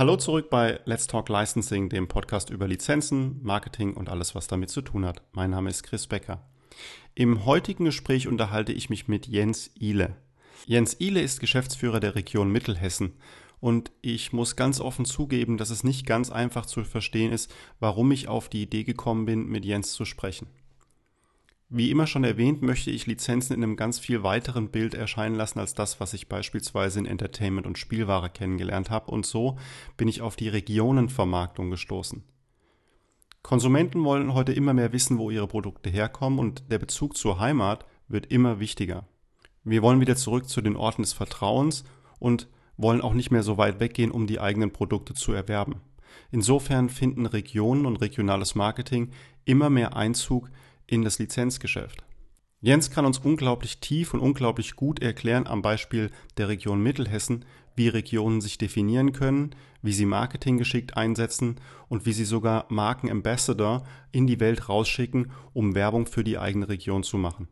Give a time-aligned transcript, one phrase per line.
[0.00, 4.70] Hallo zurück bei Let's Talk Licensing, dem Podcast über Lizenzen, Marketing und alles, was damit
[4.70, 5.20] zu tun hat.
[5.32, 6.42] Mein Name ist Chris Becker.
[7.14, 10.16] Im heutigen Gespräch unterhalte ich mich mit Jens Ihle.
[10.64, 13.12] Jens Ihle ist Geschäftsführer der Region Mittelhessen
[13.60, 18.10] und ich muss ganz offen zugeben, dass es nicht ganz einfach zu verstehen ist, warum
[18.10, 20.46] ich auf die Idee gekommen bin, mit Jens zu sprechen.
[21.72, 25.60] Wie immer schon erwähnt, möchte ich Lizenzen in einem ganz viel weiteren Bild erscheinen lassen
[25.60, 29.56] als das, was ich beispielsweise in Entertainment und Spielware kennengelernt habe, und so
[29.96, 32.24] bin ich auf die Regionenvermarktung gestoßen.
[33.42, 37.86] Konsumenten wollen heute immer mehr wissen, wo ihre Produkte herkommen, und der Bezug zur Heimat
[38.08, 39.06] wird immer wichtiger.
[39.62, 41.84] Wir wollen wieder zurück zu den Orten des Vertrauens
[42.18, 45.76] und wollen auch nicht mehr so weit weggehen, um die eigenen Produkte zu erwerben.
[46.32, 49.12] Insofern finden Regionen und regionales Marketing
[49.44, 50.50] immer mehr Einzug
[50.90, 52.02] in das Lizenzgeschäft.
[52.60, 57.88] Jens kann uns unglaublich tief und unglaublich gut erklären am Beispiel der Region Mittelhessen, wie
[57.88, 61.56] Regionen sich definieren können, wie sie Marketing geschickt einsetzen
[61.88, 67.02] und wie sie sogar Markenambassador in die Welt rausschicken, um Werbung für die eigene Region
[67.02, 67.48] zu machen.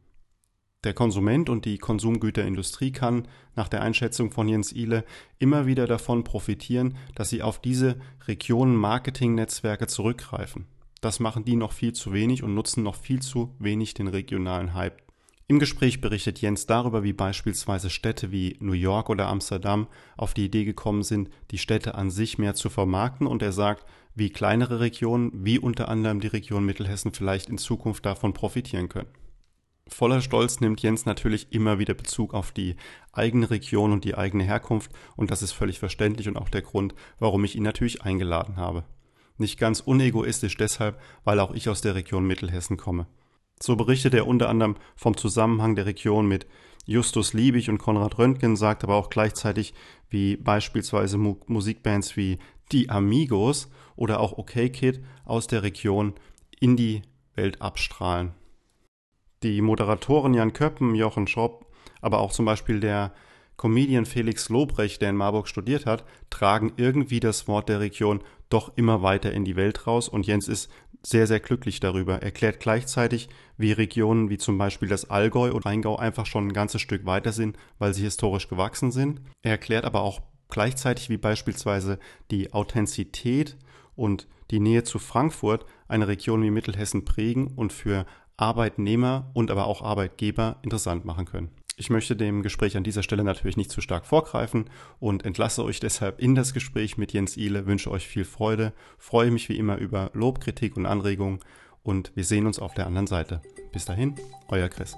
[0.85, 5.05] Der Konsument und die Konsumgüterindustrie kann, nach der Einschätzung von Jens Ihle,
[5.39, 10.67] immer wieder davon profitieren, dass sie auf diese Regionen-Marketing-Netzwerke zurückgreifen.
[11.01, 14.75] Das machen die noch viel zu wenig und nutzen noch viel zu wenig den regionalen
[14.75, 15.03] Hype.
[15.51, 19.87] Im Gespräch berichtet Jens darüber, wie beispielsweise Städte wie New York oder Amsterdam
[20.19, 23.87] auf die Idee gekommen sind, die Städte an sich mehr zu vermarkten und er sagt,
[24.15, 29.09] wie kleinere Regionen, wie unter anderem die Region Mittelhessen vielleicht in Zukunft davon profitieren können.
[29.87, 32.77] Voller Stolz nimmt Jens natürlich immer wieder Bezug auf die
[33.13, 36.95] eigene Region und die eigene Herkunft und das ist völlig verständlich und auch der Grund,
[37.19, 38.85] warum ich ihn natürlich eingeladen habe.
[39.39, 43.07] Nicht ganz unegoistisch deshalb, weil auch ich aus der Region Mittelhessen komme.
[43.61, 46.47] So berichtet er unter anderem vom Zusammenhang der Region mit
[46.87, 49.75] Justus Liebig und Konrad Röntgen, sagt aber auch gleichzeitig,
[50.09, 52.39] wie beispielsweise Mu Musikbands wie
[52.73, 56.15] Die Amigos oder auch OK Kid aus der Region
[56.61, 57.03] in die
[57.35, 58.33] Welt abstrahlen.
[59.43, 61.67] Die Moderatoren Jan Köppen, Jochen Schropp,
[62.01, 63.13] aber auch zum Beispiel der
[63.59, 68.73] Comedian Felix Lobrecht, der in Marburg studiert hat, tragen irgendwie das Wort der Region doch
[68.77, 70.71] immer weiter in die Welt raus und Jens ist
[71.03, 72.23] sehr, sehr glücklich darüber.
[72.23, 76.81] Erklärt gleichzeitig, wie Regionen wie zum Beispiel das Allgäu und Rheingau einfach schon ein ganzes
[76.81, 79.21] Stück weiter sind, weil sie historisch gewachsen sind.
[79.43, 81.99] Er erklärt aber auch gleichzeitig, wie beispielsweise
[82.31, 83.57] die Authentizität
[83.97, 89.67] und die Nähe zu Frankfurt eine Region wie Mittelhessen prägen und für Arbeitnehmer und aber
[89.67, 91.51] auch Arbeitgeber interessant machen können.
[91.81, 94.69] Ich möchte dem Gespräch an dieser Stelle natürlich nicht zu stark vorgreifen
[94.99, 99.31] und entlasse euch deshalb in das Gespräch mit Jens Ihle, wünsche euch viel Freude, freue
[99.31, 101.39] mich wie immer über Lob, Kritik und Anregungen
[101.85, 103.43] und wir sehen uns auf der anderen Seite.
[103.71, 104.17] Bis dahin,
[104.49, 104.97] euer Chris.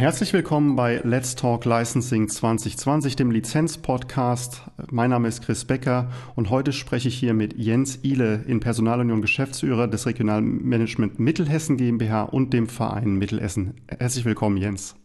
[0.00, 4.62] Herzlich willkommen bei Let's Talk Licensing 2020, dem Lizenz-Podcast.
[4.90, 9.20] Mein Name ist Chris Becker und heute spreche ich hier mit Jens Ihle in Personalunion
[9.20, 13.74] Geschäftsführer des Regionalmanagement Mittelhessen GmbH und dem Verein Mittelhessen.
[13.88, 14.96] Herzlich willkommen, Jens.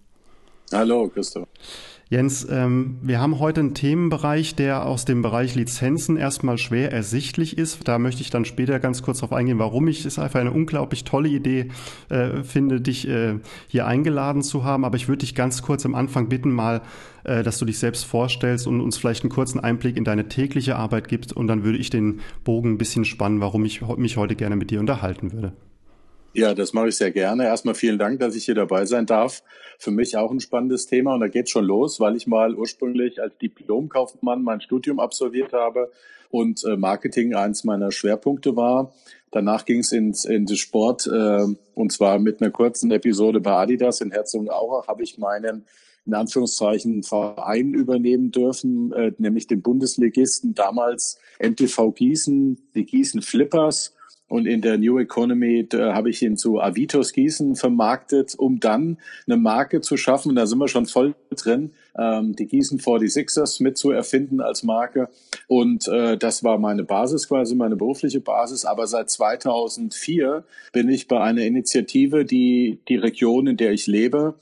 [0.72, 1.50] Hallo, Christoph.
[2.07, 7.57] Jens, ähm, wir haben heute einen Themenbereich, der aus dem Bereich Lizenzen erstmal schwer ersichtlich
[7.57, 7.88] ist.
[7.88, 11.03] Da möchte ich dann später ganz kurz darauf eingehen, warum ich es einfach eine unglaublich
[11.03, 11.69] tolle Idee
[12.09, 14.85] äh, finde, dich äh, hier eingeladen zu haben.
[14.85, 16.83] Aber ich würde dich ganz kurz am Anfang bitten, mal,
[17.23, 20.75] äh, dass du dich selbst vorstellst und uns vielleicht einen kurzen Einblick in deine tägliche
[20.75, 21.33] Arbeit gibst.
[21.33, 24.69] Und dann würde ich den Bogen ein bisschen spannen, warum ich mich heute gerne mit
[24.69, 25.53] dir unterhalten würde.
[26.35, 27.46] Ja, das mache ich sehr gerne.
[27.46, 29.41] Erstmal vielen Dank, dass ich hier dabei sein darf.
[29.79, 33.22] Für mich auch ein spannendes Thema und da geht schon los, weil ich mal ursprünglich
[33.22, 35.90] als Diplomkaufmann mein Studium absolviert habe
[36.29, 38.94] und äh, Marketing eins meiner Schwerpunkte war.
[39.31, 43.51] Danach ging es ins, in den Sport äh, und zwar mit einer kurzen Episode bei
[43.51, 45.66] Adidas in Herzogenaurach habe ich meinen
[46.06, 53.94] in Anführungszeichen Verein übernehmen dürfen, äh, nämlich den Bundesligisten damals MTV Gießen, die Gießen Flippers
[54.27, 59.38] und in der New Economy habe ich ihn zu Avitos Gießen vermarktet, um dann eine
[59.38, 60.30] Marke zu schaffen.
[60.30, 64.63] Und da sind wir schon voll drin, ähm, die Gießen 46ers mit zu erfinden als
[64.63, 65.10] Marke.
[65.48, 68.66] Und äh, das war meine Basis quasi, meine berufliche Basis.
[68.66, 70.44] Aber seit 2004
[70.74, 74.36] bin ich bei einer Initiative, die die Region, in der ich lebe,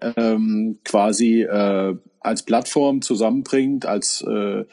[0.00, 4.64] ähm, quasi äh, als Plattform zusammenbringt, als äh, äh,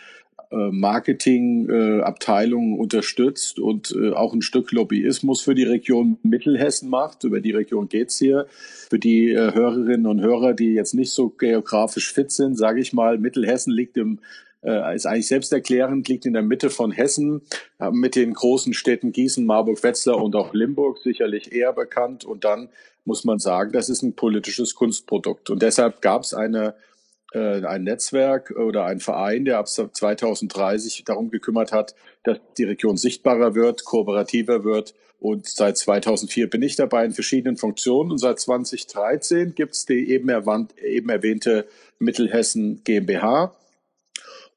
[0.50, 7.26] Marketingabteilung äh, unterstützt und äh, auch ein Stück Lobbyismus für die Region Mittelhessen macht.
[7.26, 8.48] Über die Region geht's hier.
[8.90, 12.94] Für die äh, Hörerinnen und Hörer, die jetzt nicht so geografisch fit sind, sage ich
[12.94, 14.20] mal, Mittelhessen liegt im
[14.96, 17.44] ist eigentlich selbsterklärend, liegt in der Mitte von Hessen,
[17.92, 22.26] mit den großen Städten Gießen, Marburg, Wetzlar und auch Limburg sicherlich eher bekannt.
[22.26, 22.68] Und dann
[23.06, 25.52] muss man sagen, das ist ein politisches Kunstprodukt.
[25.52, 26.74] Und deshalb gab es eine
[27.34, 31.94] ein Netzwerk oder ein Verein, der ab 2030 darum gekümmert hat,
[32.24, 34.94] dass die Region sichtbarer wird, kooperativer wird.
[35.20, 38.12] Und seit 2004 bin ich dabei in verschiedenen Funktionen.
[38.12, 41.68] Und seit 2013 gibt es die eben, eben erwähnte
[42.00, 43.54] Mittelhessen GmbH.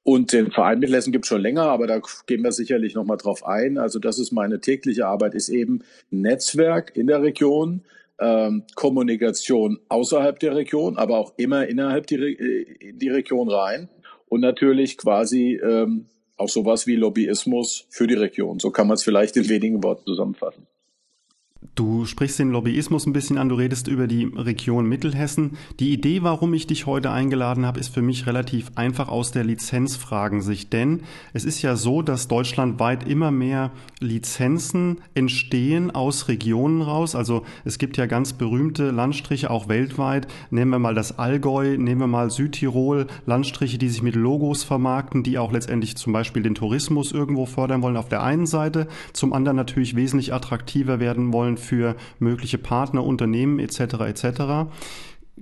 [0.03, 3.45] Und den Verein Mittelhessen gibt es schon länger, aber da gehen wir sicherlich nochmal drauf
[3.45, 3.79] ein.
[3.79, 7.83] Also das ist meine tägliche Arbeit, ist eben Netzwerk in der Region,
[8.21, 13.89] ähm, Kommunikation außerhalb der Region, aber auch immer innerhalb die, äh, die Region rein
[14.29, 16.07] und natürlich quasi ähm,
[16.37, 18.59] auch sowas wie Lobbyismus für die Region.
[18.59, 20.67] So kann man es vielleicht in wenigen Worten zusammenfassen.
[21.77, 25.57] Du sprichst den Lobbyismus ein bisschen an, du redest über die Region Mittelhessen.
[25.79, 29.45] Die Idee, warum ich dich heute eingeladen habe, ist für mich relativ einfach aus der
[29.45, 30.73] Lizenzfragensicht.
[30.73, 31.03] Denn
[31.33, 33.71] es ist ja so, dass deutschlandweit immer mehr
[34.01, 37.15] Lizenzen entstehen aus Regionen raus.
[37.15, 40.27] Also es gibt ja ganz berühmte Landstriche auch weltweit.
[40.51, 45.23] Nehmen wir mal das Allgäu, nehmen wir mal Südtirol, Landstriche, die sich mit Logos vermarkten,
[45.23, 49.33] die auch letztendlich zum Beispiel den Tourismus irgendwo fördern wollen auf der einen Seite, zum
[49.33, 53.81] anderen natürlich wesentlich attraktiver werden wollen für mögliche Partner, Unternehmen etc.
[54.01, 54.73] etc.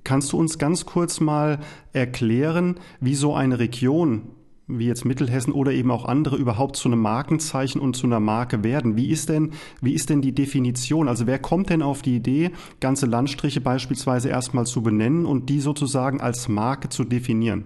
[0.04, 1.60] Kannst du uns ganz kurz mal
[1.92, 4.30] erklären, wie so eine Region
[4.68, 8.62] wie jetzt Mittelhessen oder eben auch andere überhaupt zu einem Markenzeichen und zu einer Marke
[8.62, 8.96] werden.
[8.96, 11.08] Wie ist denn, wie ist denn die Definition?
[11.08, 15.60] Also wer kommt denn auf die Idee, ganze Landstriche beispielsweise erstmal zu benennen und die
[15.60, 17.64] sozusagen als Marke zu definieren?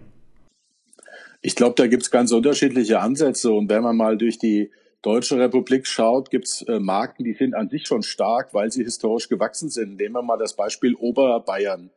[1.41, 4.71] Ich glaube, da gibt es ganz unterschiedliche Ansätze und wenn man mal durch die
[5.03, 8.85] Deutsche Republik schaut, gibt es äh, Marken, die sind an sich schon stark, weil sie
[8.85, 9.97] historisch gewachsen sind.
[9.97, 11.91] Nehmen wir mal das Beispiel Oberbayern.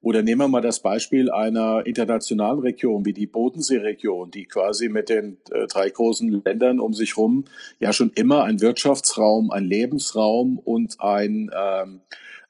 [0.00, 5.08] Oder nehmen wir mal das Beispiel einer internationalen Region wie die Bodenseeregion, die quasi mit
[5.08, 7.44] den äh, drei großen Ländern um sich rum
[7.80, 12.00] ja schon immer ein Wirtschaftsraum, ein Lebensraum und ein, ähm,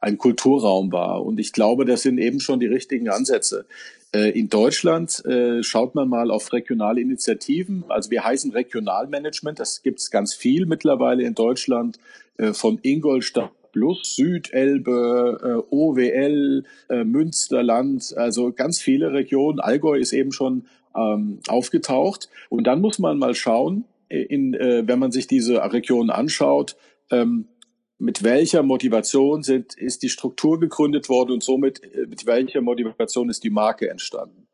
[0.00, 1.24] ein Kulturraum war.
[1.24, 3.66] Und ich glaube, das sind eben schon die richtigen Ansätze.
[4.14, 7.84] Äh, in Deutschland äh, schaut man mal auf regionale Initiativen.
[7.88, 9.58] Also wir heißen Regionalmanagement.
[9.58, 11.98] Das gibt es ganz viel mittlerweile in Deutschland.
[12.36, 19.60] Äh, von Ingolstadt Plus, Südelbe, OWL, Münsterland, also ganz viele Regionen.
[19.60, 22.28] Allgäu ist eben schon ähm, aufgetaucht.
[22.50, 26.76] Und dann muss man mal schauen, in, wenn man sich diese Regionen anschaut,
[27.10, 27.46] ähm,
[28.02, 33.30] mit welcher Motivation sind, ist die Struktur gegründet worden und somit äh, mit welcher Motivation
[33.30, 34.48] ist die Marke entstanden.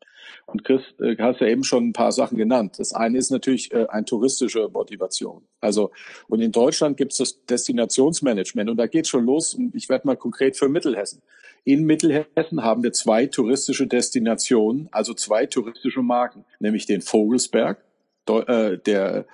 [0.45, 2.77] Und Chris, äh, hast ja eben schon ein paar Sachen genannt.
[2.77, 5.41] Das eine ist natürlich äh, eine touristische Motivation.
[5.61, 5.91] Also,
[6.27, 9.55] und in Deutschland gibt es das Destinationsmanagement und da geht schon los.
[9.55, 11.23] Und ich werde mal konkret für Mittelhessen.
[11.63, 17.83] In Mittelhessen haben wir zwei touristische Destinationen, also zwei touristische Marken, nämlich den Vogelsberg,
[18.27, 19.25] der,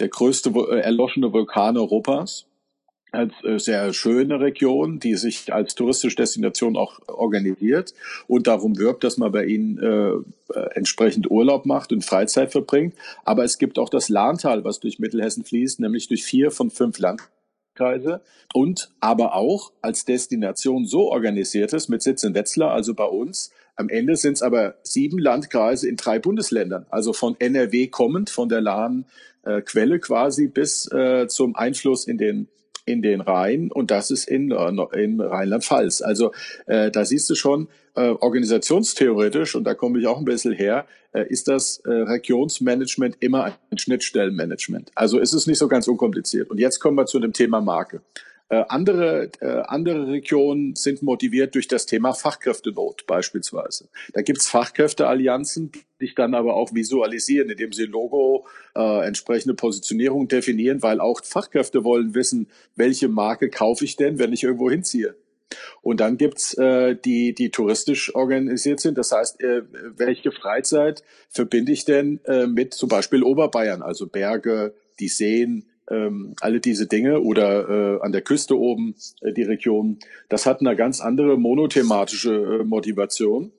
[0.00, 0.50] der größte
[0.82, 2.47] erloschene Vulkan Europas
[3.12, 7.94] als äh, sehr schöne Region, die sich als touristische Destination auch organisiert
[8.26, 12.94] und darum wirbt, dass man bei ihnen äh, äh, entsprechend Urlaub macht und Freizeit verbringt.
[13.24, 16.98] Aber es gibt auch das Lahntal, was durch Mittelhessen fließt, nämlich durch vier von fünf
[16.98, 18.20] Landkreise
[18.52, 23.52] und aber auch als Destination so organisiert ist, mit Sitz in Wetzlar, also bei uns.
[23.76, 28.48] Am Ende sind es aber sieben Landkreise in drei Bundesländern, also von NRW kommend, von
[28.48, 32.48] der Lahnquelle äh, quasi bis äh, zum Einfluss in den
[32.88, 36.02] in den Rhein und das ist in, äh, in Rheinland-Pfalz.
[36.02, 36.32] Also
[36.66, 37.68] äh, da siehst du schon,
[37.98, 43.16] äh, organisationstheoretisch, und da komme ich auch ein bisschen her, äh, ist das äh, Regionsmanagement
[43.20, 44.92] immer ein Schnittstellenmanagement.
[44.94, 46.50] Also ist es nicht so ganz unkompliziert.
[46.50, 48.00] Und jetzt kommen wir zu dem Thema Marke.
[48.50, 53.88] Äh, andere, äh, andere Regionen sind motiviert durch das Thema Fachkräftenot beispielsweise.
[54.14, 60.28] Da gibt's Fachkräfteallianzen, die sich dann aber auch visualisieren, indem sie Logo, äh, entsprechende Positionierung
[60.28, 65.14] definieren, weil auch Fachkräfte wollen wissen, welche Marke kaufe ich denn, wenn ich irgendwo hinziehe.
[65.82, 68.98] Und dann gibt's äh, die, die touristisch organisiert sind.
[68.98, 69.62] Das heißt, äh,
[69.96, 76.34] welche Freizeit verbinde ich denn äh, mit zum Beispiel Oberbayern, also Berge, die Seen, ähm,
[76.40, 80.76] alle diese Dinge oder äh, an der Küste oben äh, die Region, das hat eine
[80.76, 83.52] ganz andere monothematische äh, Motivation.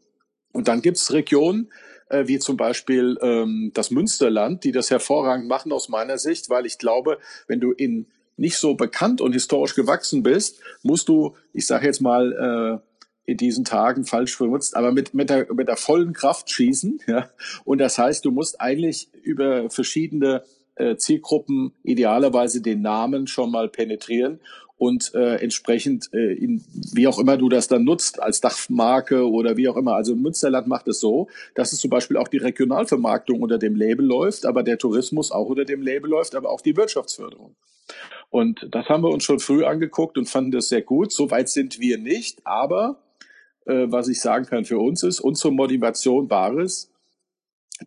[0.52, 1.72] Und dann gibt's Regionen,
[2.10, 6.66] äh, wie zum Beispiel ähm, das Münsterland, die das hervorragend machen aus meiner Sicht, weil
[6.66, 8.08] ich glaube, wenn du in
[8.38, 12.90] nicht so bekannt und historisch gewachsen bist, musst du, ich sage jetzt mal, äh,
[13.30, 17.02] in diesen Tagen falsch benutzt, aber mit, mit, der, mit der vollen Kraft schießen.
[17.08, 17.30] Ja?
[17.64, 20.44] Und das heißt, du musst eigentlich über verschiedene
[20.80, 24.40] äh, Zielgruppen idealerweise den Namen schon mal penetrieren
[24.80, 29.58] und äh, entsprechend, äh, in, wie auch immer du das dann nutzt, als Dachmarke oder
[29.58, 29.96] wie auch immer.
[29.96, 34.06] Also Münsterland macht es so, dass es zum Beispiel auch die Regionalvermarktung unter dem Label
[34.06, 37.56] läuft, aber der Tourismus auch unter dem Label läuft, aber auch die Wirtschaftsförderung.
[38.30, 41.12] Und das haben wir uns schon früh angeguckt und fanden das sehr gut.
[41.12, 43.02] So weit sind wir nicht, aber
[43.66, 46.90] äh, was ich sagen kann für uns ist, unsere Motivation war es,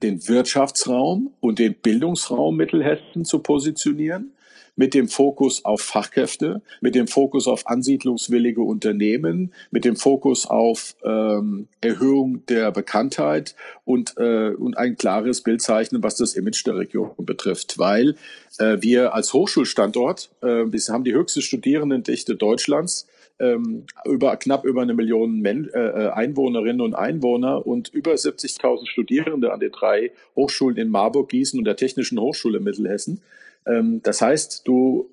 [0.01, 4.33] den Wirtschaftsraum und den Bildungsraum Mittelhessen zu positionieren
[4.75, 10.97] mit dem Fokus auf Fachkräfte, mit dem Fokus auf ansiedlungswillige Unternehmen, mit dem Fokus auf
[11.05, 16.77] ähm, Erhöhung der Bekanntheit und, äh, und ein klares Bild zeichnen, was das Image der
[16.77, 17.79] Region betrifft.
[17.79, 18.17] Weil
[18.59, 23.07] äh, wir als Hochschulstandort, äh, wir haben die höchste Studierendendichte Deutschlands,
[23.43, 28.87] ähm, über knapp über eine Million Men äh, äh Einwohnerinnen und Einwohner und über 70.000
[28.87, 33.21] Studierende an den drei Hochschulen in Marburg, Gießen und der Technischen Hochschule Mittelhessen.
[33.67, 35.11] Ähm, das heißt, du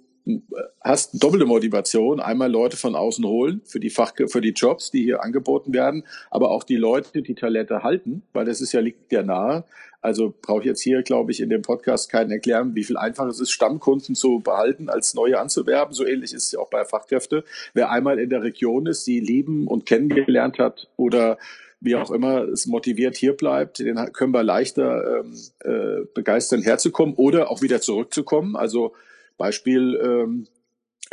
[0.81, 2.19] hast doppelte Motivation.
[2.19, 6.03] Einmal Leute von außen holen für die Fach, für die Jobs, die hier angeboten werden,
[6.29, 9.65] aber auch die Leute, die Talente halten, weil das ist ja, liegt ja nahe.
[10.01, 13.27] Also brauche ich jetzt hier, glaube ich, in dem Podcast keinen erklären, wie viel einfacher
[13.29, 15.93] es ist, Stammkunden zu behalten, als neue anzuwerben.
[15.93, 17.43] So ähnlich ist es ja auch bei Fachkräfte.
[17.74, 21.38] Wer einmal in der Region ist, die lieben und kennengelernt hat oder
[21.81, 25.33] wie auch immer es motiviert hier bleibt, den können wir leichter ähm,
[25.63, 28.55] äh, begeistern, herzukommen oder auch wieder zurückzukommen.
[28.55, 28.93] Also
[29.39, 30.48] Beispiel ähm,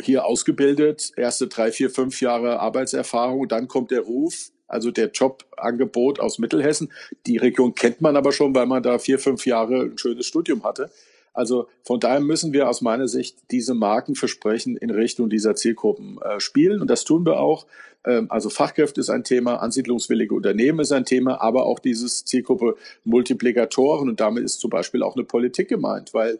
[0.01, 6.19] hier ausgebildet, erste drei, vier, fünf Jahre Arbeitserfahrung, dann kommt der Ruf, also der Jobangebot
[6.19, 6.91] aus Mittelhessen.
[7.25, 10.63] Die Region kennt man aber schon, weil man da vier, fünf Jahre ein schönes Studium
[10.63, 10.91] hatte.
[11.33, 16.39] Also von daher müssen wir aus meiner Sicht diese Markenversprechen in Richtung dieser Zielgruppen äh,
[16.39, 17.67] spielen und das tun wir auch.
[18.05, 22.75] Ähm, also Fachkräfte ist ein Thema, ansiedlungswillige Unternehmen ist ein Thema, aber auch dieses Zielgruppe
[23.03, 26.39] Multiplikatoren und damit ist zum Beispiel auch eine Politik gemeint, weil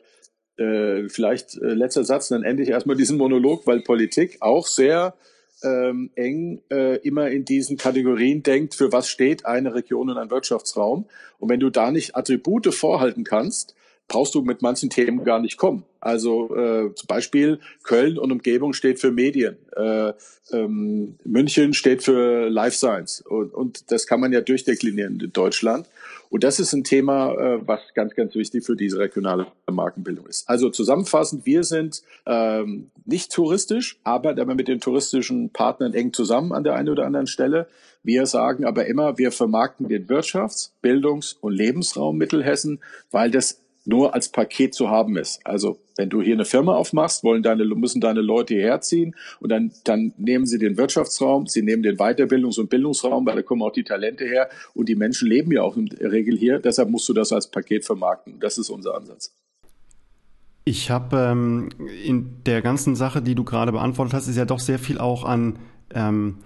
[0.58, 5.14] äh, vielleicht äh, letzter Satz, dann endlich erstmal diesen Monolog, weil Politik auch sehr
[5.64, 10.30] ähm, eng äh, immer in diesen Kategorien denkt, für was steht eine Region und ein
[10.30, 11.06] Wirtschaftsraum.
[11.40, 13.76] Und wenn du da nicht Attribute vorhalten kannst,
[14.08, 15.84] brauchst du mit manchen Themen gar nicht kommen.
[16.00, 20.14] Also äh, zum Beispiel Köln und Umgebung steht für Medien, äh,
[20.52, 25.88] ähm, München steht für Life Science und, und das kann man ja durchdeklinieren in Deutschland.
[26.30, 30.48] Und das ist ein Thema, äh, was ganz, ganz wichtig für diese regionale Markenbildung ist.
[30.50, 36.52] Also zusammenfassend, wir sind ähm, nicht touristisch, arbeiten aber mit den touristischen Partnern eng zusammen
[36.52, 37.68] an der einen oder anderen Stelle.
[38.04, 42.80] Wir sagen aber immer, wir vermarkten den Wirtschafts-, Bildungs- und Lebensraum Mittelhessen,
[43.12, 45.40] weil das nur als Paket zu haben ist.
[45.46, 49.50] Also wenn du hier eine Firma aufmachst, wollen deine, müssen deine Leute hierher ziehen und
[49.50, 53.62] dann, dann nehmen sie den Wirtschaftsraum, sie nehmen den Weiterbildungs- und Bildungsraum, weil da kommen
[53.62, 56.60] auch die Talente her und die Menschen leben ja auch in der Regel hier.
[56.60, 58.40] Deshalb musst du das als Paket vermarkten.
[58.42, 59.34] Das ist unser Ansatz.
[60.66, 61.70] Ich habe ähm,
[62.04, 65.24] in der ganzen Sache, die du gerade beantwortet hast, ist ja doch sehr viel auch
[65.24, 65.60] an
[65.96, 66.40] ähm,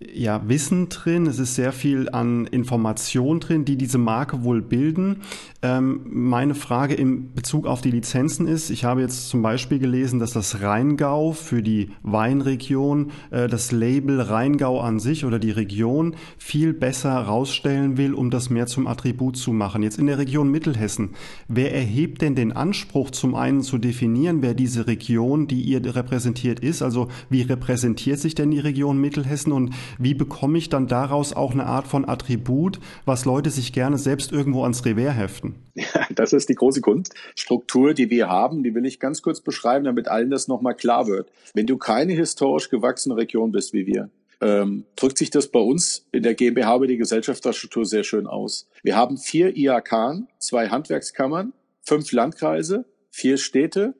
[0.00, 5.22] ja, Wissen drin, es ist sehr viel an Information drin, die diese Marke wohl bilden.
[5.62, 10.18] Ähm, meine Frage in Bezug auf die Lizenzen ist, ich habe jetzt zum Beispiel gelesen,
[10.18, 16.16] dass das Rheingau für die Weinregion äh, das Label Rheingau an sich oder die Region
[16.38, 19.82] viel besser rausstellen will, um das mehr zum Attribut zu machen.
[19.82, 21.10] Jetzt in der Region Mittelhessen,
[21.48, 26.60] wer erhebt denn den Anspruch, zum einen zu definieren, wer diese Region, die ihr repräsentiert
[26.60, 31.32] ist, also wie repräsentiert sich denn die Region Mittelhessen und wie bekomme ich dann daraus
[31.32, 35.54] auch eine Art von Attribut, was Leute sich gerne selbst irgendwo ans Revers heften?
[35.74, 38.62] Ja, das ist die große Kunststruktur, die wir haben.
[38.62, 41.30] Die will ich ganz kurz beschreiben, damit allen das nochmal klar wird.
[41.52, 44.08] Wenn du keine historisch gewachsene Region bist wie wir,
[44.40, 48.68] ähm, drückt sich das bei uns in der GmbH über die Gesellschaftsstruktur sehr schön aus.
[48.82, 53.94] Wir haben vier IAK, zwei Handwerkskammern, fünf Landkreise, vier Städte,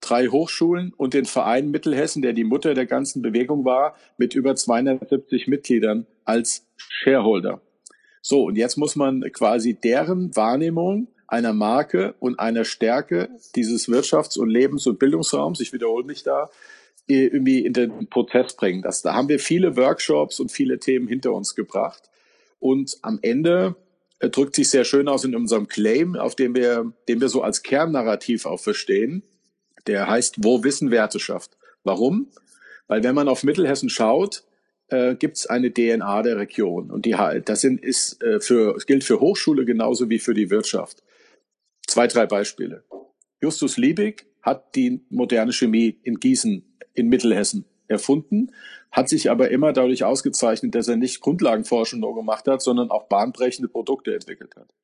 [0.00, 4.54] drei Hochschulen und den Verein Mittelhessen, der die Mutter der ganzen Bewegung war, mit über
[4.54, 7.60] 270 Mitgliedern als Shareholder.
[8.22, 14.38] So, und jetzt muss man quasi deren Wahrnehmung einer Marke und einer Stärke dieses Wirtschafts-
[14.38, 16.50] und Lebens- und Bildungsraums, ich wiederhole mich da,
[17.06, 18.82] irgendwie in den Prozess bringen.
[18.82, 22.10] Das, da haben wir viele Workshops und viele Themen hinter uns gebracht.
[22.60, 23.76] Und am Ende
[24.20, 27.42] äh, drückt sich sehr schön aus in unserem Claim, auf dem wir, den wir so
[27.42, 29.22] als Kernnarrativ auch verstehen.
[29.88, 31.56] Der heißt Wo Wissen Werte schafft.
[31.82, 32.30] Warum?
[32.86, 34.44] Weil wenn man auf Mittelhessen schaut,
[34.88, 36.90] äh, gibt es eine DNA der Region.
[36.90, 41.02] Und die das sind, ist äh, für, gilt für Hochschule genauso wie für die Wirtschaft.
[41.86, 42.84] Zwei, drei Beispiele.
[43.40, 46.64] Justus Liebig hat die moderne Chemie in Gießen
[46.94, 48.52] in Mittelhessen erfunden,
[48.90, 53.08] hat sich aber immer dadurch ausgezeichnet, dass er nicht Grundlagenforschung nur gemacht hat, sondern auch
[53.08, 54.74] bahnbrechende Produkte entwickelt hat.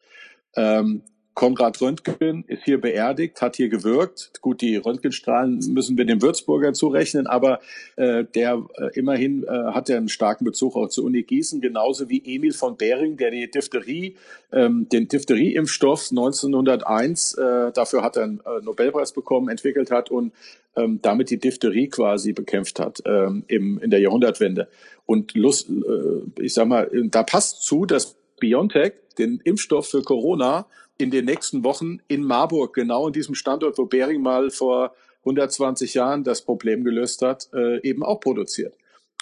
[0.57, 1.03] Ähm,
[1.35, 4.41] Konrad Röntgen ist hier beerdigt, hat hier gewirkt.
[4.41, 7.59] Gut, die Röntgenstrahlen müssen wir dem Würzburger zurechnen, aber
[7.97, 12.09] äh, der äh, immerhin äh, hat ja einen starken Bezug auch zur Uni Gießen, genauso
[12.09, 14.17] wie Emil von Behring, der die Diphtherie,
[14.53, 20.33] ähm, den Diphtherieimpfstoff 1901, äh, dafür hat er einen äh, Nobelpreis bekommen, entwickelt hat und
[20.77, 24.69] ähm, damit die Diphtherie quasi bekämpft hat ähm, im, in der Jahrhundertwende.
[25.05, 30.67] Und Lust, äh, ich sag mal, da passt zu, dass BioNTech den Impfstoff für Corona
[30.99, 35.95] in den nächsten Wochen in Marburg, genau in diesem Standort, wo Bering mal vor 120
[35.95, 38.77] Jahren das Problem gelöst hat, äh, eben auch produziert.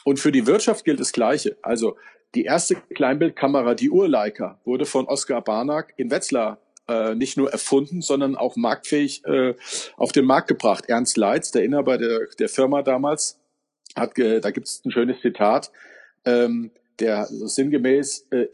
[0.04, 1.56] Und für die Wirtschaft gilt das Gleiche.
[1.62, 1.96] Also
[2.34, 8.02] die erste Kleinbildkamera, die Urleica, wurde von Oskar Barnack in Wetzlar äh, nicht nur erfunden,
[8.02, 9.54] sondern auch marktfähig äh,
[9.96, 10.86] auf den Markt gebracht.
[10.88, 13.38] Ernst Leitz, der Inhaber der, der Firma damals,
[13.94, 15.70] hat, da gibt es ein schönes Zitat,
[16.24, 18.46] ähm, der sinngemäß äh,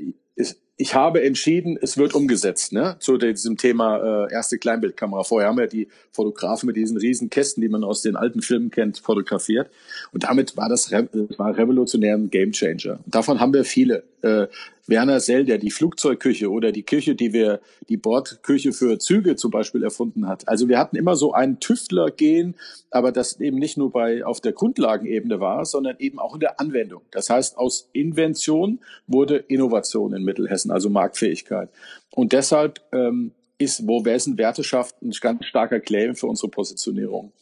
[0.80, 2.96] ich habe entschieden, es wird umgesetzt, ne?
[3.00, 5.24] Zu diesem Thema äh, erste Kleinbildkamera.
[5.24, 8.70] Vorher haben wir die Fotografen mit diesen riesen Kästen, die man aus den alten Filmen
[8.70, 9.70] kennt, fotografiert.
[10.12, 13.00] Und damit war das, das war revolutionär ein Gamechanger.
[13.06, 14.04] Davon haben wir viele.
[14.22, 14.46] Äh,
[14.88, 19.50] Werner Sell, der die Flugzeugküche oder die Küche, die wir, die Bordküche für Züge zum
[19.50, 20.48] Beispiel erfunden hat.
[20.48, 22.54] Also wir hatten immer so einen Tüftler-Gen,
[22.90, 26.58] aber das eben nicht nur bei, auf der Grundlagenebene war, sondern eben auch in der
[26.58, 27.02] Anwendung.
[27.10, 31.68] Das heißt, aus Invention wurde Innovation in Mittelhessen, also Marktfähigkeit.
[32.10, 37.32] Und deshalb ähm, ist Wovessen Werte schafft ein ganz starker Claim für unsere Positionierung.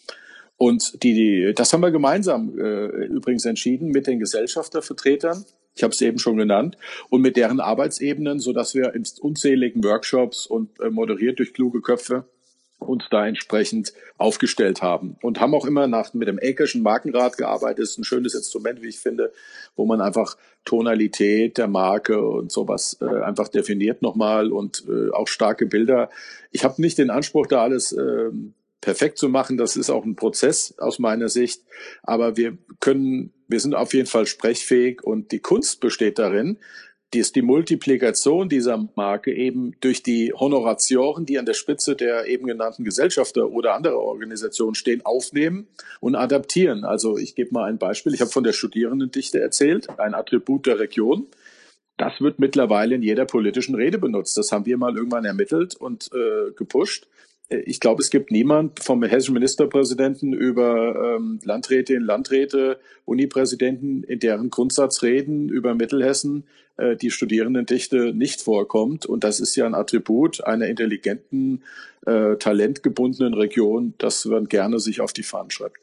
[0.56, 5.44] Und die, die, das haben wir gemeinsam äh, übrigens entschieden mit den Gesellschaftervertretern
[5.76, 6.76] ich habe es eben schon genannt,
[7.10, 11.82] und mit deren Arbeitsebenen, so dass wir in unzähligen Workshops und äh, moderiert durch kluge
[11.82, 12.24] Köpfe
[12.78, 17.80] uns da entsprechend aufgestellt haben und haben auch immer nach mit dem Eckerschen Markenrat gearbeitet.
[17.80, 19.32] Das ist ein schönes Instrument, wie ich finde,
[19.76, 25.28] wo man einfach Tonalität der Marke und sowas äh, einfach definiert nochmal und äh, auch
[25.28, 26.10] starke Bilder.
[26.50, 28.30] Ich habe nicht den Anspruch, da alles äh,
[28.80, 29.56] perfekt zu machen.
[29.56, 31.62] Das ist auch ein Prozess aus meiner Sicht.
[32.02, 36.58] Aber wir können, wir sind auf jeden Fall sprechfähig und die Kunst besteht darin,
[37.14, 42.26] die ist die Multiplikation dieser Marke eben durch die Honoratioren, die an der Spitze der
[42.26, 45.68] eben genannten Gesellschafter oder anderer Organisationen stehen, aufnehmen
[46.00, 46.84] und adaptieren.
[46.84, 48.12] Also ich gebe mal ein Beispiel.
[48.12, 51.28] Ich habe von der Studierendendichte erzählt, ein Attribut der Region.
[51.96, 54.36] Das wird mittlerweile in jeder politischen Rede benutzt.
[54.36, 57.06] Das haben wir mal irgendwann ermittelt und äh, gepusht
[57.48, 64.50] ich glaube, es gibt niemand vom hessischen Ministerpräsidenten über ähm, Landrätinnen, Landräte, Unipräsidenten, in deren
[64.50, 66.44] Grundsatzreden über Mittelhessen
[66.76, 69.06] äh, die Studierendendichte nicht vorkommt.
[69.06, 71.62] Und das ist ja ein Attribut einer intelligenten,
[72.04, 75.76] äh, talentgebundenen Region, das man gerne sich auf die Fahnen schreibt.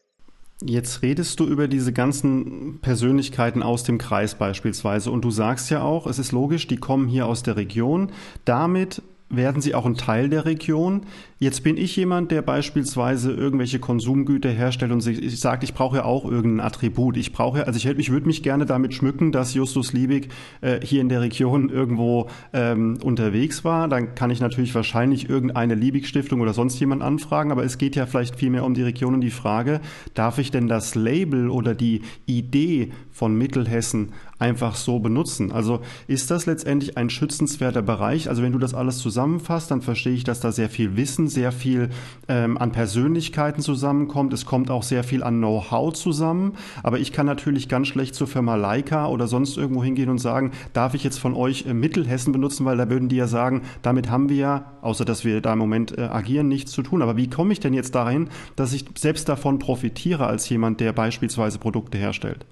[0.65, 5.82] Jetzt redest du über diese ganzen Persönlichkeiten aus dem Kreis beispielsweise und du sagst ja
[5.82, 8.12] auch, es ist logisch, die kommen hier aus der Region.
[8.45, 9.02] Damit
[9.36, 11.02] werden sie auch ein Teil der Region.
[11.39, 16.06] Jetzt bin ich jemand, der beispielsweise irgendwelche Konsumgüter herstellt und sich sagt, ich brauche ja
[16.06, 17.17] auch irgendein Attribut.
[17.17, 20.30] Ich brauche ja, also ich, ich würde mich gerne damit schmücken, dass Justus Liebig
[20.62, 23.88] äh, hier in der Region irgendwo ähm, unterwegs war.
[23.89, 28.06] Dann kann ich natürlich wahrscheinlich irgendeine Liebig-Stiftung oder sonst jemand anfragen, aber es geht ja
[28.06, 29.82] vielleicht vielmehr um die Region und die Frage,
[30.13, 35.52] darf ich denn das Label oder die Idee von Mittelhessen einfach so benutzen?
[35.52, 38.28] Also ist das letztendlich ein schützenswerter Bereich?
[38.28, 41.52] Also wenn du das alles zusammenfasst, dann verstehe ich, dass da sehr viel Wissen, sehr
[41.52, 41.89] viel
[42.28, 44.34] ähm, an Persönlichkeiten zusammenkommt.
[44.34, 46.54] Es kommt auch sehr viel an Know-how zusammen.
[46.82, 50.52] Aber ich kann natürlich ganz schlecht zur Firma Leica oder sonst irgendwo hingehen und sagen,
[50.73, 52.65] darf ich jetzt von euch äh, Mittelhessen benutzen?
[52.65, 55.60] Weil da würden die ja sagen, damit haben wir ja, außer dass wir da im
[55.60, 57.02] Moment äh, agieren, nichts zu tun.
[57.02, 60.91] Aber wie komme ich denn jetzt dahin, dass ich selbst davon profitiere als jemand, der
[60.91, 62.45] beispielsweise Produkte herstellt?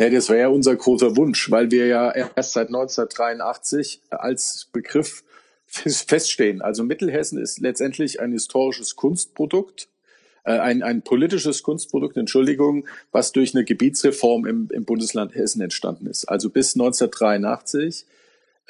[0.00, 5.22] Ja, das wäre ja unser großer Wunsch, weil wir ja erst seit 1983 als Begriff
[5.66, 6.62] feststehen.
[6.62, 9.88] Also Mittelhessen ist letztendlich ein historisches Kunstprodukt,
[10.44, 16.06] äh, ein, ein politisches Kunstprodukt, Entschuldigung, was durch eine Gebietsreform im, im Bundesland Hessen entstanden
[16.06, 16.24] ist.
[16.24, 18.06] Also bis 1983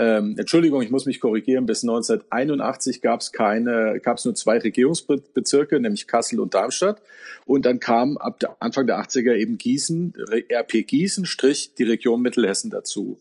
[0.00, 4.56] ähm, Entschuldigung, ich muss mich korrigieren, bis 1981 gab es keine, gab es nur zwei
[4.56, 7.02] Regierungsbezirke, nämlich Kassel und Darmstadt.
[7.44, 10.14] Und dann kam ab Anfang der 80er eben Gießen,
[10.50, 13.20] RP Gießen, Strich, die Region Mittelhessen dazu.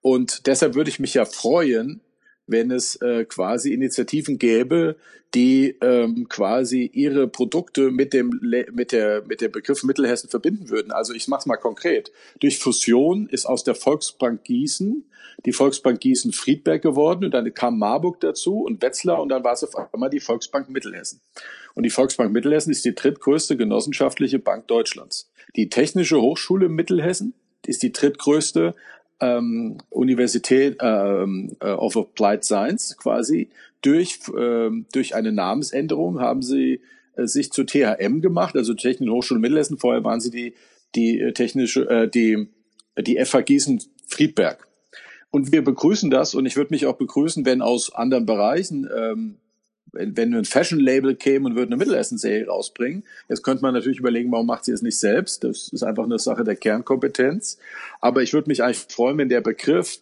[0.00, 2.00] Und deshalb würde ich mich ja freuen,
[2.46, 4.96] wenn es äh, quasi Initiativen gäbe,
[5.34, 8.40] die ähm, quasi ihre Produkte mit dem
[8.72, 10.92] mit der mit dem Begriff Mittelhessen verbinden würden.
[10.92, 12.12] Also ich mache es mal konkret.
[12.40, 15.04] Durch Fusion ist aus der Volksbank Gießen
[15.44, 19.52] die Volksbank Gießen Friedberg geworden und dann kam Marburg dazu und Wetzlar und dann war
[19.52, 21.20] es auf einmal die Volksbank Mittelhessen.
[21.74, 25.30] Und die Volksbank Mittelhessen ist die drittgrößte genossenschaftliche Bank Deutschlands.
[25.54, 27.34] Die Technische Hochschule Mittelhessen
[27.66, 28.74] ist die drittgrößte
[29.20, 33.50] ähm, Universität ähm, äh, of Applied Science quasi.
[33.82, 36.80] Durch, ähm, durch eine Namensänderung haben sie
[37.16, 39.78] äh, sich zu THM gemacht, also Technische Hochschule Mittelhessen.
[39.78, 40.54] Vorher waren sie die,
[40.94, 42.48] die äh, technische, äh, die,
[42.98, 44.66] die FH Gießen Friedberg.
[45.30, 49.36] Und wir begrüßen das und ich würde mich auch begrüßen, wenn aus anderen Bereichen ähm,
[49.98, 54.46] wenn, ein Fashion-Label käme und würde eine Mittelhessen-Serie rausbringen, jetzt könnte man natürlich überlegen, warum
[54.46, 55.44] macht sie es nicht selbst?
[55.44, 57.58] Das ist einfach eine Sache der Kernkompetenz.
[58.00, 60.00] Aber ich würde mich eigentlich freuen, wenn der Begriff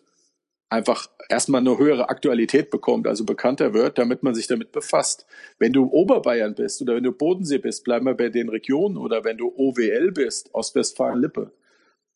[0.68, 5.26] einfach erstmal eine höhere Aktualität bekommt, also bekannter wird, damit man sich damit befasst.
[5.58, 9.24] Wenn du Oberbayern bist oder wenn du Bodensee bist, bleiben wir bei den Regionen oder
[9.24, 11.52] wenn du OWL bist, Ostwestfalen-Lippe,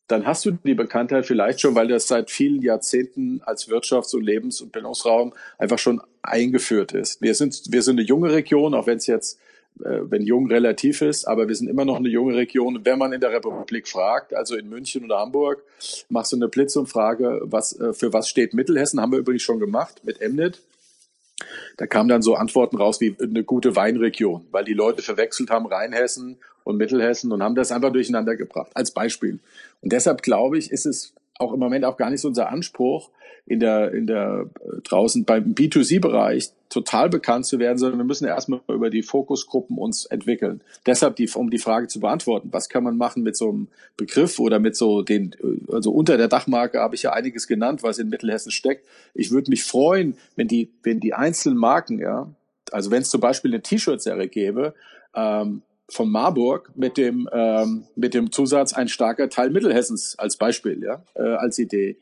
[0.09, 4.23] dann hast du die Bekanntheit vielleicht schon, weil das seit vielen Jahrzehnten als Wirtschafts- und
[4.23, 7.21] Lebens- und Bildungsraum einfach schon eingeführt ist.
[7.21, 9.39] Wir sind, wir sind eine junge Region, auch wenn es jetzt,
[9.79, 12.83] äh, wenn jung relativ ist, aber wir sind immer noch eine junge Region.
[12.83, 15.63] wenn man in der Republik fragt, also in München oder Hamburg,
[16.09, 20.01] machst du eine Blitzumfrage, was, äh, für was steht Mittelhessen, haben wir übrigens schon gemacht
[20.03, 20.61] mit Emnet.
[21.77, 25.65] Da kamen dann so Antworten raus wie eine gute Weinregion, weil die Leute verwechselt haben
[25.65, 29.39] Rheinhessen und Mittelhessen und haben das einfach durcheinander gebracht, als Beispiel.
[29.81, 33.09] Und deshalb glaube ich, ist es auch im Moment auch gar nicht so unser Anspruch,
[33.49, 38.27] in der, in der äh, draußen beim B2C-Bereich total bekannt zu werden, sondern wir müssen
[38.27, 40.61] erstmal über die Fokusgruppen uns entwickeln.
[40.85, 44.37] Deshalb die, um die Frage zu beantworten, was kann man machen mit so einem Begriff
[44.39, 47.97] oder mit so den, äh, also unter der Dachmarke habe ich ja einiges genannt, was
[47.97, 48.85] in Mittelhessen steckt.
[49.15, 52.29] Ich würde mich freuen, wenn die, wenn die einzelnen Marken, ja,
[52.71, 54.75] also wenn es zum Beispiel eine T-Shirt-Serie gäbe,
[55.15, 60.83] ähm, von Marburg mit dem ähm, mit dem Zusatz ein starker Teil Mittelhessens als Beispiel,
[60.83, 61.97] ja, äh, als Idee.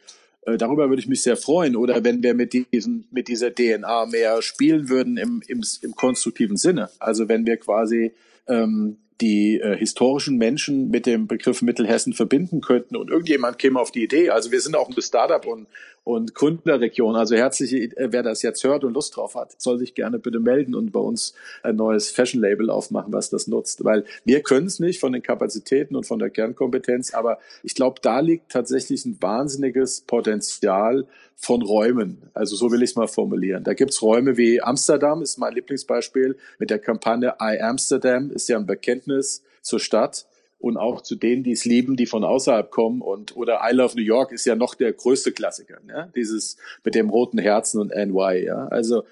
[0.47, 1.75] Äh, darüber würde ich mich sehr freuen.
[1.75, 6.57] Oder wenn wir mit diesen mit dieser DNA mehr spielen würden im im, im konstruktiven
[6.57, 6.89] Sinne.
[6.99, 8.13] Also wenn wir quasi
[8.47, 13.91] ähm, die äh, historischen Menschen mit dem Begriff Mittelhessen verbinden könnten und irgendjemand käme auf
[13.91, 14.29] die Idee.
[14.29, 15.67] Also wir sind auch eine Startup und,
[16.03, 17.15] und Gründerregion.
[17.15, 20.39] Also herzlich, äh, wer das jetzt hört und Lust drauf hat, soll sich gerne bitte
[20.39, 23.83] melden und bei uns ein neues Fashion-Label aufmachen, was das nutzt.
[23.83, 27.99] Weil wir können es nicht von den Kapazitäten und von der Kernkompetenz, aber ich glaube,
[28.01, 31.07] da liegt tatsächlich ein wahnsinniges Potenzial,
[31.39, 32.23] von Räumen.
[32.33, 33.63] Also so will ich es mal formulieren.
[33.63, 38.57] Da gibt's Räume wie Amsterdam, ist mein Lieblingsbeispiel, mit der Kampagne I Amsterdam, ist ja
[38.57, 39.06] ein Bekenntnis
[39.61, 40.27] zur Stadt
[40.59, 43.01] und auch zu denen, die es lieben, die von außerhalb kommen.
[43.01, 46.09] Und oder I Love New York ist ja noch der größte Klassiker, ja?
[46.15, 48.43] dieses mit dem roten Herzen und NY.
[48.43, 48.67] Ja?
[48.67, 49.03] Also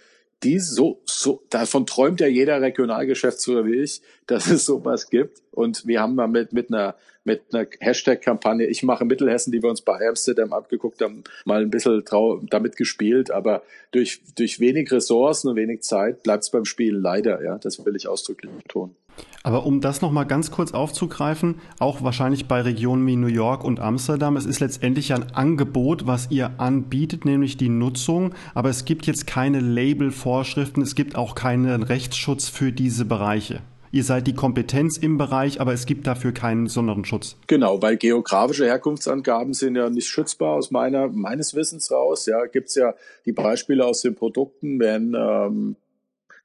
[0.43, 5.41] die so, so, davon träumt ja jeder Regionalgeschäftsführer wie ich, dass es sowas gibt.
[5.51, 9.69] Und wir haben mal mit, mit einer, mit einer Hashtag-Kampagne, ich mache Mittelhessen, die wir
[9.69, 13.31] uns bei Amsterdam abgeguckt haben, mal ein bisschen trau damit gespielt.
[13.31, 17.57] Aber durch, durch wenig Ressourcen und wenig Zeit bleibt es beim Spielen leider, ja.
[17.57, 18.95] Das will ich ausdrücklich betonen.
[19.43, 23.79] Aber um das nochmal ganz kurz aufzugreifen, auch wahrscheinlich bei Regionen wie New York und
[23.79, 29.05] Amsterdam, es ist letztendlich ein Angebot, was ihr anbietet, nämlich die Nutzung, aber es gibt
[29.05, 33.61] jetzt keine Label-Vorschriften, es gibt auch keinen Rechtsschutz für diese Bereiche.
[33.95, 37.37] Ihr seid die Kompetenz im Bereich, aber es gibt dafür keinen besonderen Schutz.
[37.47, 42.25] Genau, weil geografische Herkunftsangaben sind ja nicht schützbar aus meiner meines Wissens raus.
[42.25, 45.77] Ja, gibt's ja die Beispiele aus den Produkten, wenn ähm,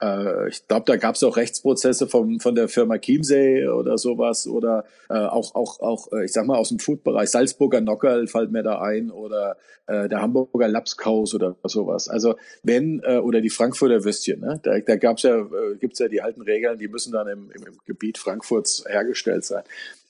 [0.01, 4.47] äh, ich glaube, da gab es auch Rechtsprozesse vom, von der Firma Chiemsee oder sowas
[4.47, 7.31] oder äh, auch, auch, auch, äh, ich sag mal, aus dem Foodbereich.
[7.31, 12.09] Salzburger Nockerl fällt mir da ein oder äh, der Hamburger Lapskaus oder sowas.
[12.09, 14.59] Also wenn, äh, oder die Frankfurter Würstchen, ne?
[14.63, 17.79] da, da gab's ja, äh, gibt's ja die alten Regeln, die müssen dann im, im,
[17.87, 19.65] Gebiet Frankfurts hergestellt sein.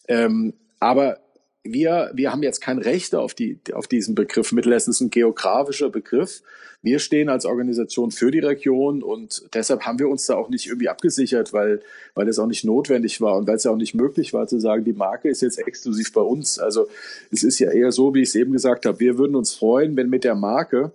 [0.07, 1.19] Ähm, aber
[1.63, 4.53] wir, wir haben jetzt kein Recht auf, die, auf diesen Begriff.
[4.53, 6.43] Mittelhessen ist ein geografischer Begriff.
[6.83, 10.67] Wir stehen als Organisation für die Region und deshalb haben wir uns da auch nicht
[10.67, 11.83] irgendwie abgesichert, weil,
[12.15, 14.59] weil das auch nicht notwendig war und weil es ja auch nicht möglich war zu
[14.59, 16.59] sagen, die Marke ist jetzt exklusiv bei uns.
[16.59, 16.89] Also
[17.31, 19.97] es ist ja eher so, wie ich es eben gesagt habe, wir würden uns freuen,
[19.97, 20.93] wenn mit der Marke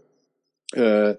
[0.73, 1.15] äh,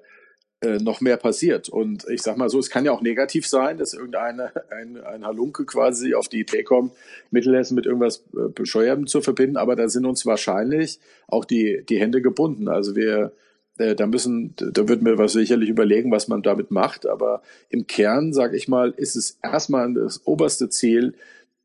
[0.62, 1.68] äh, noch mehr passiert.
[1.68, 5.26] Und ich sag mal so, es kann ja auch negativ sein, dass irgendeine ein, ein
[5.26, 6.92] Halunke quasi auf die Idee kommt,
[7.30, 10.98] Mittelhessen mit irgendwas äh, Bescheuertem zu verbinden, aber da sind uns wahrscheinlich
[11.28, 12.68] auch die, die Hände gebunden.
[12.68, 13.32] Also wir,
[13.76, 18.32] da müssen, da würden wir was sicherlich überlegen, was man damit macht, aber im Kern,
[18.32, 21.14] sag ich mal, ist es erstmal das oberste Ziel,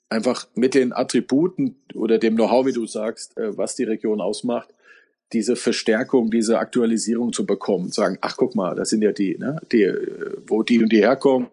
[0.09, 4.69] einfach mit den Attributen oder dem Know-how, wie du sagst, äh, was die Region ausmacht,
[5.33, 9.61] diese Verstärkung, diese Aktualisierung zu bekommen, sagen, ach guck mal, das sind ja die, ne,
[9.71, 9.89] die,
[10.45, 11.47] wo die und die herkommen,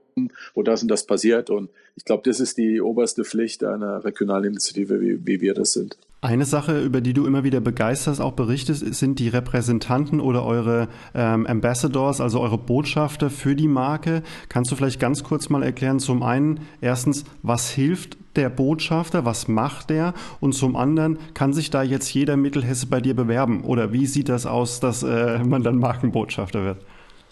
[0.55, 1.51] wo das und das passiert.
[1.51, 5.73] Und ich glaube, das ist die oberste Pflicht einer regionalen Initiative, wie, wie wir das
[5.73, 5.97] sind.
[6.21, 10.89] Eine Sache, über die du immer wieder begeisterst, auch berichtest, sind die Repräsentanten oder eure
[11.15, 14.25] ähm, Ambassadors, also eure Botschafter für die Marke.
[14.49, 19.25] Kannst du vielleicht ganz kurz mal erklären, zum einen, erstens, was hilft der Botschafter?
[19.25, 20.13] Was macht der?
[20.41, 23.63] Und zum anderen, kann sich da jetzt jeder Mittelhesse bei dir bewerben?
[23.63, 26.79] Oder wie sieht das aus, dass äh, man dann Markenbotschafter wird?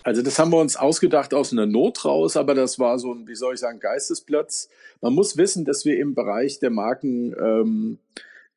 [0.05, 3.27] Also das haben wir uns ausgedacht aus einer Not raus, aber das war so ein,
[3.27, 4.68] wie soll ich sagen, Geistesplatz.
[5.01, 7.99] Man muss wissen, dass wir im Bereich der Marken, ähm,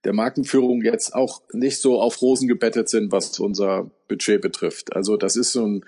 [0.05, 4.95] der Markenführung jetzt auch nicht so auf Rosen gebettet sind, was unser Budget betrifft.
[4.95, 5.85] Also das ist so ein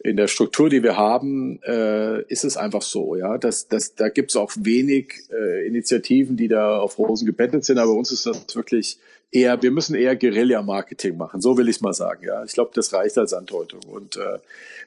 [0.00, 3.36] in der Struktur, die wir haben, äh, ist es einfach so, ja.
[3.36, 7.78] Das, das, da gibt es auch wenig äh, Initiativen, die da auf Rosen gebettet sind,
[7.78, 8.98] aber uns ist das wirklich
[9.32, 12.44] eher, wir müssen eher Guerilla-Marketing machen, so will ich mal sagen, ja.
[12.44, 13.80] Ich glaube, das reicht als Andeutung.
[13.90, 14.38] Und äh,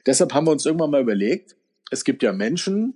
[0.06, 1.56] deshalb haben wir uns irgendwann mal überlegt,
[1.90, 2.94] es gibt ja Menschen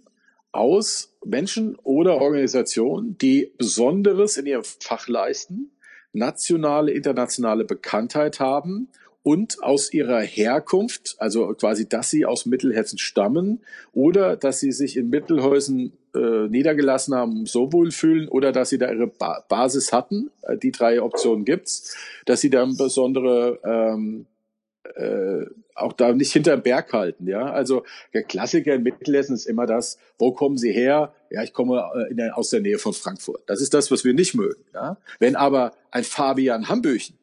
[0.56, 5.72] aus, Menschen oder Organisationen, die Besonderes in ihrem Fach leisten,
[6.12, 8.88] nationale, internationale Bekanntheit haben
[9.22, 13.60] und aus ihrer Herkunft, also quasi, dass sie aus Mittelhessen stammen
[13.92, 18.90] oder dass sie sich in Mittelhäusen äh, niedergelassen haben, so wohlfühlen oder dass sie da
[18.90, 24.26] ihre ba Basis hatten, äh, die drei Optionen gibt's, dass sie da besondere ähm,
[24.94, 27.50] äh, auch da nicht hinterm Berg halten, ja.
[27.50, 27.84] Also
[28.14, 31.14] der Klassiker in Mittelhessen ist immer das, wo kommen Sie her?
[31.30, 33.42] Ja, ich komme äh, der, aus der Nähe von Frankfurt.
[33.46, 34.96] Das ist das, was wir nicht mögen, ja.
[35.18, 37.18] Wenn aber ein Fabian Hambüchen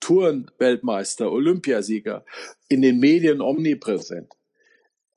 [0.00, 2.24] Tourenweltmeister, Olympiasieger,
[2.68, 4.32] in den Medien omnipräsent,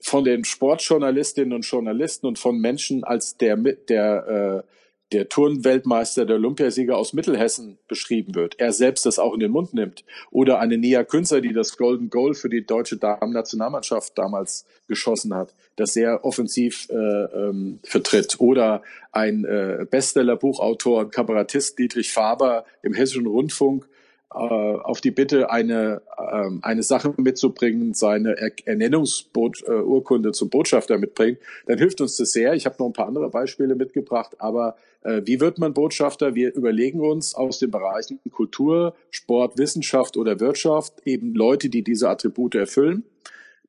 [0.04, 4.72] von den Sportjournalistinnen und Journalisten und von Menschen als der, der, äh,
[5.12, 9.74] der Turnweltmeister, der Olympiasieger aus Mittelhessen beschrieben wird, er selbst das auch in den Mund
[9.74, 10.06] nimmt.
[10.32, 15.54] Oder eine Nia Künzer, die das Golden Goal für die deutsche Damen-Nationalmannschaft damals geschossen hat,
[15.76, 18.40] das sehr offensiv äh, ähm, vertritt.
[18.40, 23.88] Oder ein äh, Bestseller-Buchautor und Kabarettist Dietrich Faber im Hessischen Rundfunk,
[24.34, 31.40] äh, auf die Bitte, eine, ähm, eine Sache mitzubringen, seine Ernennungsurkunde äh, zum Botschafter mitbringt,
[31.66, 32.54] dann hilft uns das sehr.
[32.54, 36.36] Ich habe noch ein paar andere Beispiele mitgebracht, aber äh, wie wird man Botschafter?
[36.36, 42.10] Wir überlegen uns aus den Bereichen Kultur, Sport, Wissenschaft oder Wirtschaft eben Leute, die diese
[42.10, 43.04] Attribute erfüllen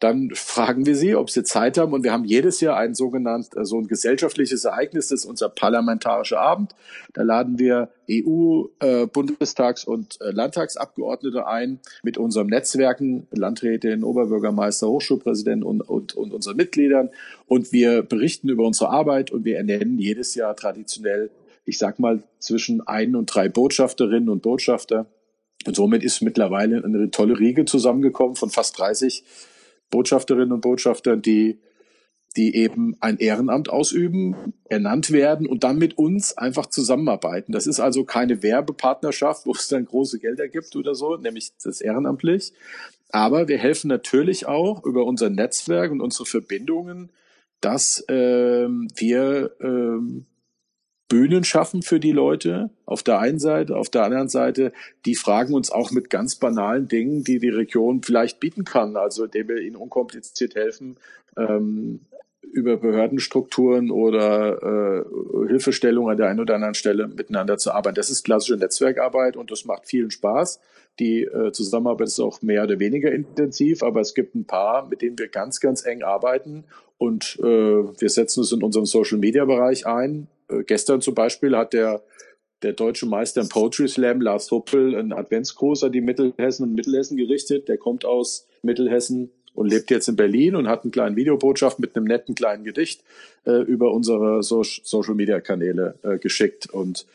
[0.03, 1.93] dann fragen wir sie, ob sie Zeit haben.
[1.93, 5.49] Und wir haben jedes Jahr ein sogenanntes, äh, so ein gesellschaftliches Ereignis, das ist unser
[5.49, 6.75] parlamentarischer Abend.
[7.13, 14.89] Da laden wir EU, äh, Bundestags- und äh, Landtagsabgeordnete ein mit unserem Netzwerken, Landrätin, Oberbürgermeister,
[14.89, 17.11] Hochschulpräsidenten und, und, und unseren Mitgliedern.
[17.47, 21.31] Und wir berichten über unsere Arbeit und wir ernennen jedes Jahr traditionell,
[21.65, 25.07] ich sag mal, zwischen ein und drei Botschafterinnen und Botschafter.
[25.65, 29.23] Und somit ist mittlerweile eine tolle Riege zusammengekommen von fast 30
[29.93, 31.61] Botschafterinnen und Botschafter, die,
[32.37, 37.53] die eben ein Ehrenamt ausüben, ernannt werden und dann mit uns einfach zusammenarbeiten.
[37.53, 41.81] Das ist also keine Werbepartnerschaft, wo es dann große Gelder gibt oder so, nämlich das
[41.81, 42.53] ehrenamtlich.
[43.11, 47.11] Aber wir helfen natürlich auch über unser Netzwerk und unsere Verbindungen,
[47.61, 50.27] dass ähm, wir ähm,
[51.13, 54.73] Bühnen schaffen für die Leute auf der einen Seite, auf der anderen Seite,
[55.05, 59.25] die fragen uns auch mit ganz banalen Dingen, die die Region vielleicht bieten kann, also
[59.25, 60.97] indem wir ihnen unkompliziert helfen,
[61.37, 62.01] ähm,
[62.41, 67.97] über Behördenstrukturen oder äh, Hilfestellung an der einen oder anderen Stelle miteinander zu arbeiten.
[67.97, 70.61] Das ist klassische Netzwerkarbeit und das macht vielen Spaß.
[70.99, 75.03] Die äh, Zusammenarbeit ist auch mehr oder weniger intensiv, aber es gibt ein paar, mit
[75.03, 76.65] denen wir ganz, ganz eng arbeiten
[76.97, 82.03] und äh, wir setzen uns in unserem Social-Media-Bereich ein, äh, gestern zum Beispiel hat der,
[82.63, 87.17] der deutsche Meister im Poetry Slam, Lars Huppel, einen Adventsgruß an die Mittelhessen und Mittelhessen
[87.17, 87.69] gerichtet.
[87.69, 91.97] Der kommt aus Mittelhessen und lebt jetzt in Berlin und hat einen kleinen Videobotschaft mit
[91.97, 93.03] einem netten kleinen Gedicht
[93.45, 96.71] äh, über unsere so Social Media Kanäle äh, geschickt.
[96.71, 97.07] Und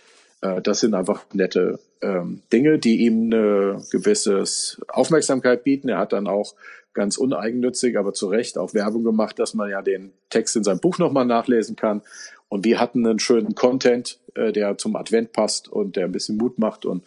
[0.42, 4.44] äh, das sind einfach nette ähm, Dinge, die ihm eine gewisse
[4.88, 5.90] Aufmerksamkeit bieten.
[5.90, 6.54] Er hat dann auch
[6.94, 10.80] ganz uneigennützig, aber zu Recht auch Werbung gemacht, dass man ja den Text in seinem
[10.80, 12.02] Buch nochmal nachlesen kann.
[12.50, 16.38] Und wir hatten einen schönen Content, äh, der zum Advent passt und der ein bisschen
[16.38, 17.04] Mut macht und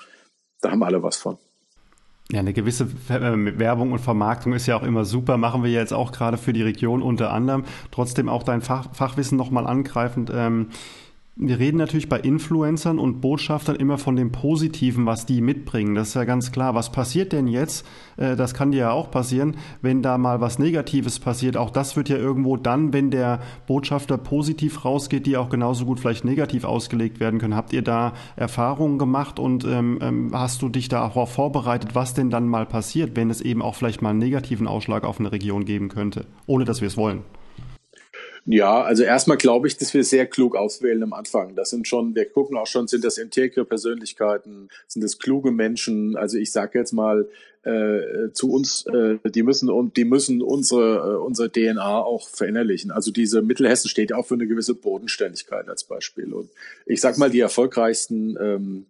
[0.60, 1.38] da haben alle was von.
[2.30, 5.92] Ja, eine gewisse äh, Werbung und Vermarktung ist ja auch immer super, machen wir jetzt
[5.92, 7.64] auch gerade für die Region unter anderem.
[7.90, 10.30] Trotzdem auch dein Fach, Fachwissen nochmal angreifend.
[10.32, 10.68] Ähm,
[11.36, 15.94] wir reden natürlich bei Influencern und Botschaftern immer von dem Positiven, was die mitbringen.
[15.94, 16.74] Das ist ja ganz klar.
[16.74, 17.86] Was passiert denn jetzt?
[18.18, 21.56] Äh, das kann dir ja auch passieren, wenn da mal was Negatives passiert.
[21.56, 26.00] Auch das wird ja irgendwo dann, wenn der Botschafter positiv rausgeht, die auch genauso gut
[26.00, 27.56] vielleicht negativ ausgelegt werden können.
[27.56, 32.12] Habt ihr da Erfahrungen gemacht und ähm, ähm hast du dich da auch vorbereitet, was
[32.12, 35.32] denn dann mal passiert, wenn es eben auch vielleicht mal einen negativen Ausschlag auf eine
[35.32, 37.22] Region geben könnte, ohne dass wir es wollen?
[38.46, 41.54] Ja, also erstmal glaube ich, dass wir sehr klug auswählen am Anfang.
[41.54, 46.16] Das sind schon, wir gucken auch schon, sind das integre Persönlichkeiten, sind das kluge Menschen.
[46.16, 47.28] Also ich sage jetzt mal
[47.62, 52.90] äh, zu uns, äh, die müssen und die müssen unsere äh, unsere DNA auch verinnerlichen.
[52.90, 56.32] Also diese Mittelhessen steht ja auch für eine gewisse Bodenständigkeit als Beispiel.
[56.32, 56.50] Und
[56.86, 58.86] ich sag mal, die erfolgreichsten ähm,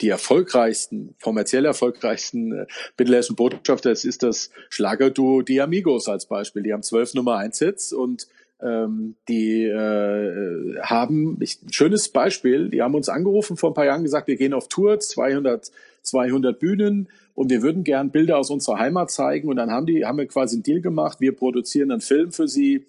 [0.00, 6.62] die erfolgreichsten, kommerziell erfolgreichsten äh, mittelhessischen Botschafter, das ist das Schlagerduo Die Amigos als Beispiel.
[6.62, 8.28] Die haben zwölf Nummer eins Hits und
[8.60, 14.02] ähm, die äh, haben, ich, schönes Beispiel, die haben uns angerufen vor ein paar Jahren
[14.02, 15.70] gesagt, wir gehen auf Tour, 200,
[16.02, 19.48] 200 Bühnen und wir würden gern Bilder aus unserer Heimat zeigen.
[19.48, 22.48] Und dann haben die, haben wir quasi einen Deal gemacht, wir produzieren einen Film für
[22.48, 22.84] sie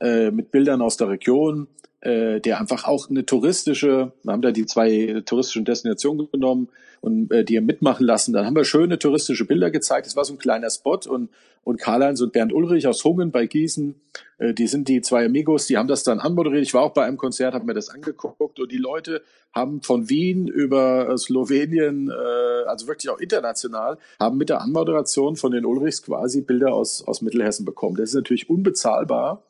[0.00, 1.68] äh, mit Bildern aus der Region
[2.04, 6.68] äh, der einfach auch eine touristische, wir haben da die zwei touristischen Destinationen genommen
[7.00, 8.32] und äh, die mitmachen lassen.
[8.32, 10.06] Dann haben wir schöne touristische Bilder gezeigt.
[10.06, 11.30] Das war so ein kleiner Spot und
[11.64, 13.94] und Karl-Heinz und Bernd Ulrich aus Hungen bei Gießen,
[14.38, 16.62] äh, die sind die zwei Amigos, die haben das dann anmoderiert.
[16.62, 20.08] Ich war auch bei einem Konzert, habe mir das angeguckt und die Leute haben von
[20.08, 26.02] Wien über Slowenien, äh, also wirklich auch international, haben mit der Anmoderation von den Ulrichs
[26.02, 27.96] quasi Bilder aus, aus Mittelhessen bekommen.
[27.96, 29.42] Das ist natürlich unbezahlbar.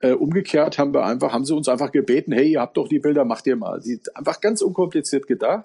[0.00, 3.00] Äh, umgekehrt haben wir einfach, haben sie uns einfach gebeten, hey, ihr habt doch die
[3.00, 3.82] Bilder, macht ihr mal.
[3.82, 5.64] Sie einfach ganz unkompliziert gedacht.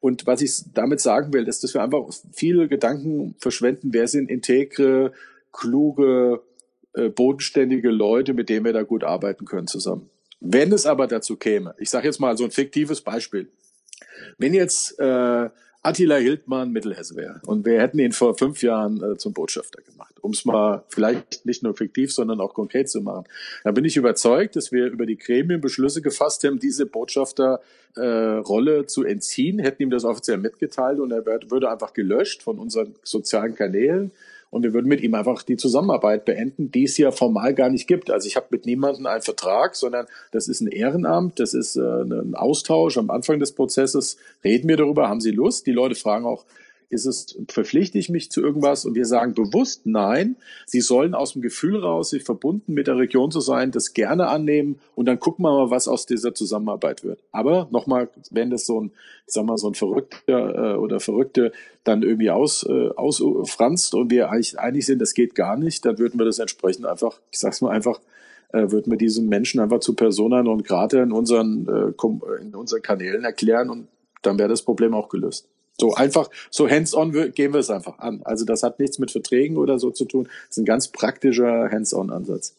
[0.00, 4.30] Und was ich damit sagen will, ist, dass wir einfach viele Gedanken verschwenden, wer sind
[4.30, 5.12] integre,
[5.52, 6.42] kluge,
[6.94, 10.08] äh, bodenständige Leute, mit denen wir da gut arbeiten können zusammen.
[10.40, 13.48] Wenn es aber dazu käme, ich sage jetzt mal so ein fiktives Beispiel,
[14.38, 15.48] wenn jetzt äh,
[15.84, 17.14] Attila Hildmann Mittelhesse.
[17.46, 21.44] Und wir hätten ihn vor fünf Jahren äh, zum Botschafter gemacht, um es mal vielleicht
[21.44, 23.26] nicht nur fiktiv, sondern auch konkret zu machen.
[23.64, 28.86] Da bin ich überzeugt, dass wir über die Gremien Beschlüsse gefasst haben, diese Botschafterrolle äh,
[28.86, 33.54] zu entziehen, hätten ihm das offiziell mitgeteilt und er würde einfach gelöscht von unseren sozialen
[33.54, 34.10] Kanälen
[34.54, 37.88] und wir würden mit ihm einfach die Zusammenarbeit beenden, die es ja formal gar nicht
[37.88, 38.08] gibt.
[38.08, 41.80] Also ich habe mit niemandem einen Vertrag, sondern das ist ein Ehrenamt, das ist äh,
[41.80, 42.96] ein Austausch.
[42.96, 45.66] Am Anfang des Prozesses reden wir darüber, haben Sie Lust?
[45.66, 46.44] Die Leute fragen auch,
[46.88, 48.84] ist es, verpflichte ich mich zu irgendwas?
[48.84, 50.36] Und wir sagen bewusst nein.
[50.66, 54.28] Sie sollen aus dem Gefühl raus, sich verbunden mit der Region zu sein, das gerne
[54.28, 57.20] annehmen und dann gucken wir mal, was aus dieser Zusammenarbeit wird.
[57.32, 58.92] Aber nochmal, wenn das so ein,
[59.26, 61.52] ich sag mal, so ein Verrückter äh, oder Verrückte
[61.84, 65.98] dann irgendwie aus, äh, ausfranst und wir eigentlich einig sind, das geht gar nicht, dann
[65.98, 68.00] würden wir das entsprechend einfach, ich sag's mal einfach,
[68.52, 72.82] äh, würden wir diesen Menschen einfach zu Personen und gerade in unseren, äh, in unseren
[72.82, 73.88] Kanälen erklären und
[74.22, 75.48] dann wäre das Problem auch gelöst.
[75.78, 78.22] So einfach, so hands-on gehen wir es einfach an.
[78.24, 80.24] Also das hat nichts mit Verträgen oder so zu tun.
[80.24, 82.54] Das ist ein ganz praktischer hands-on-Ansatz.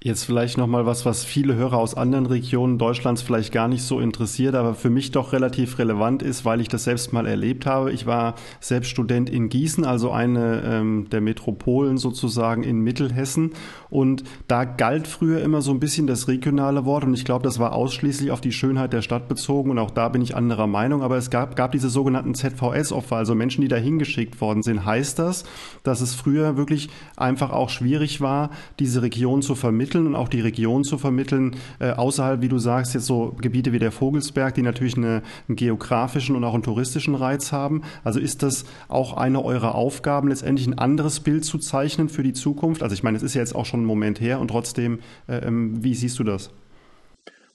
[0.00, 3.98] Jetzt vielleicht nochmal was, was viele Hörer aus anderen Regionen Deutschlands vielleicht gar nicht so
[3.98, 7.90] interessiert, aber für mich doch relativ relevant ist, weil ich das selbst mal erlebt habe.
[7.90, 13.54] Ich war selbst Student in Gießen, also eine ähm, der Metropolen sozusagen in Mittelhessen.
[13.90, 17.58] Und da galt früher immer so ein bisschen das regionale Wort und ich glaube, das
[17.58, 21.02] war ausschließlich auf die Schönheit der Stadt bezogen und auch da bin ich anderer Meinung.
[21.02, 24.86] Aber es gab, gab diese sogenannten ZVS-Opfer, also Menschen, die da hingeschickt worden sind.
[24.86, 25.42] Heißt das,
[25.82, 29.87] dass es früher wirklich einfach auch schwierig war, diese Region zu vermitteln?
[29.88, 33.72] Vermitteln und auch die Region zu vermitteln, äh, außerhalb, wie du sagst, jetzt so Gebiete
[33.72, 37.82] wie der Vogelsberg, die natürlich eine, einen geografischen und auch einen touristischen Reiz haben.
[38.04, 42.32] Also ist das auch eine eurer Aufgaben, letztendlich ein anderes Bild zu zeichnen für die
[42.32, 42.82] Zukunft?
[42.82, 45.38] Also ich meine, es ist ja jetzt auch schon ein Moment her und trotzdem, äh,
[45.38, 46.50] ähm, wie siehst du das?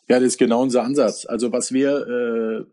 [0.10, 1.26] Ja, das ist genau unser Ansatz.
[1.26, 2.66] Also was wir äh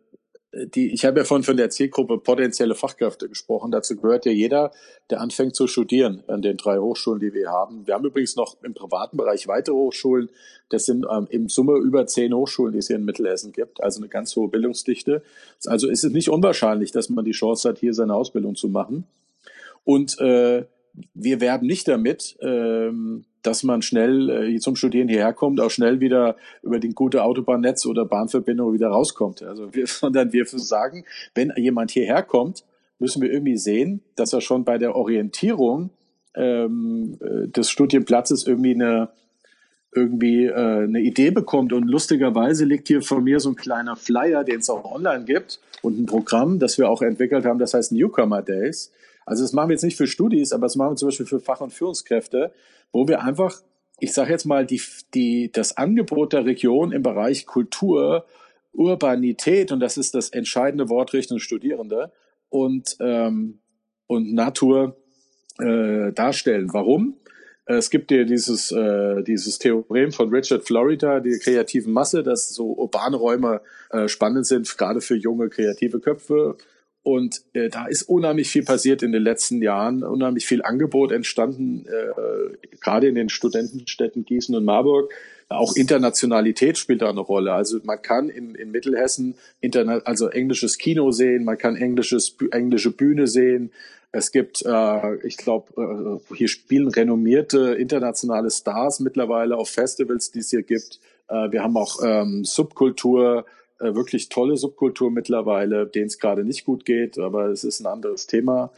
[0.53, 3.71] die, ich habe ja vorhin von der Zielgruppe potenzielle Fachkräfte gesprochen.
[3.71, 4.73] Dazu gehört ja jeder,
[5.09, 7.87] der anfängt zu studieren an den drei Hochschulen, die wir haben.
[7.87, 10.29] Wir haben übrigens noch im privaten Bereich weitere Hochschulen.
[10.69, 13.81] Das sind ähm, im Summe über zehn Hochschulen, die es hier in Mittelhessen gibt.
[13.83, 15.23] Also eine ganz hohe Bildungsdichte.
[15.67, 19.05] Also ist es nicht unwahrscheinlich, dass man die Chance hat, hier seine Ausbildung zu machen.
[19.85, 20.65] Und äh,
[21.15, 26.01] wir werben nicht damit, ähm, dass man schnell äh, zum Studieren hierher kommt, auch schnell
[26.01, 29.43] wieder über den gute Autobahnnetz oder Bahnverbindung wieder rauskommt.
[29.43, 32.65] Also wir, sondern wir sagen, wenn jemand hierher kommt,
[32.99, 35.91] müssen wir irgendwie sehen, dass er schon bei der Orientierung
[36.35, 39.11] ähm, äh, des Studienplatzes irgendwie eine
[39.93, 44.45] irgendwie äh, eine Idee bekommt und lustigerweise liegt hier von mir so ein kleiner Flyer,
[44.45, 47.91] den es auch online gibt und ein Programm, das wir auch entwickelt haben, das heißt
[47.91, 48.93] Newcomer Days.
[49.27, 51.41] Also das machen wir jetzt nicht für Studis, aber das machen wir zum Beispiel für
[51.41, 52.53] Fach- und Führungskräfte,
[52.93, 53.61] wo wir einfach,
[53.99, 54.81] ich sage jetzt mal, die,
[55.15, 58.27] die, das Angebot der Region im Bereich Kultur,
[58.73, 62.13] Urbanität, und das ist das entscheidende Wort Richtung Studierende,
[62.49, 63.61] und, ähm,
[64.07, 64.97] und Natur
[65.59, 66.69] äh, darstellen.
[66.73, 67.17] Warum?
[67.67, 72.73] Es gibt ja dieses, äh, dieses Theorem von Richard Florida, die kreativen Masse, dass so
[72.73, 76.57] urbane Räume äh, spannend sind, gerade für junge kreative Köpfe.
[77.03, 81.87] Und äh, da ist unheimlich viel passiert in den letzten Jahren, unheimlich viel Angebot entstanden,
[81.87, 85.13] äh, gerade in den Studentenstädten Gießen und Marburg.
[85.49, 87.55] auch Internationalität spielt da eine Rolle.
[87.55, 92.91] Also man kann in, in Mittelhessen interna also englisches Kino sehen, man kann englisches, englische
[92.91, 93.73] Bühne sehen.
[94.13, 100.41] Es gibt, äh, ich glaube, äh, hier spielen renommierte internationale Stars mittlerweile auf Festivals, die
[100.41, 101.01] es hier gibt.
[101.29, 103.47] Äh, wir haben auch ähm, Subkultur,
[103.81, 107.87] äh, wirklich tolle Subkultur mittlerweile, denen es gerade nicht gut geht, aber es ist ein
[107.87, 108.73] anderes Thema.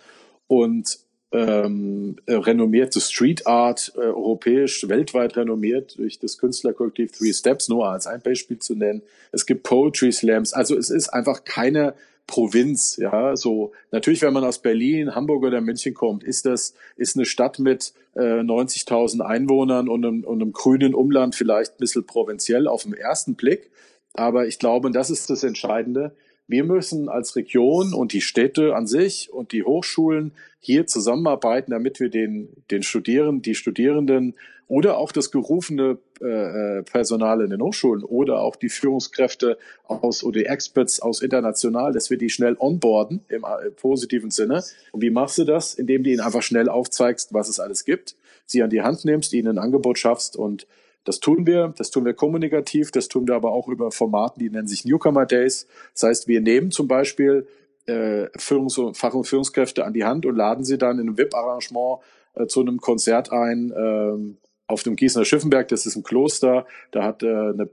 [0.47, 0.99] Und
[1.33, 7.89] ähm, äh, renommierte Street Art, äh, europäisch, weltweit renommiert durch das Künstlerkollektiv Three Steps, nur
[7.89, 9.03] als ein Beispiel zu nennen.
[9.33, 11.95] Es gibt Poetry Slams, also es ist einfach keine
[12.27, 17.17] Provinz, ja, so natürlich, wenn man aus Berlin, Hamburg oder München kommt, ist das ist
[17.17, 22.07] eine Stadt mit äh, 90.000 Einwohnern und einem, und einem grünen Umland vielleicht ein bisschen
[22.07, 23.71] provinziell auf den ersten Blick,
[24.15, 26.15] aber ich glaube, das ist das Entscheidende,
[26.49, 31.99] wir müssen als Region und die Städte an sich und die Hochschulen hier zusammenarbeiten, damit
[31.99, 34.35] wir den, den Studierenden, die Studierenden
[34.69, 39.57] oder auch das gerufene äh, äh, Personal in den Hochschulen oder auch die Führungskräfte
[39.87, 44.31] aus oder die Experts aus international, dass wir die schnell onboarden im, im äh, positiven
[44.31, 44.63] Sinne.
[44.93, 45.75] Und wie machst du das?
[45.75, 49.33] Indem du ihnen einfach schnell aufzeigst, was es alles gibt, sie an die Hand nimmst,
[49.33, 50.67] ihnen ein Angebot schaffst und
[51.05, 54.51] das tun wir, das tun wir kommunikativ, das tun wir aber auch über Formaten, die
[54.51, 55.67] nennen sich Newcomer Days.
[55.95, 57.47] Das heißt, wir nehmen zum Beispiel
[57.87, 61.19] äh, Führungs- und Fach- und Führungskräfte an die Hand und laden sie dann in einem
[61.19, 62.01] VIP-Arrangement
[62.35, 64.37] äh, zu einem Konzert ein äh,
[64.69, 65.69] auf dem Gießener Schiffenberg.
[65.69, 66.67] Das ist ein Kloster.
[66.93, 67.69] Da hat äh, eine,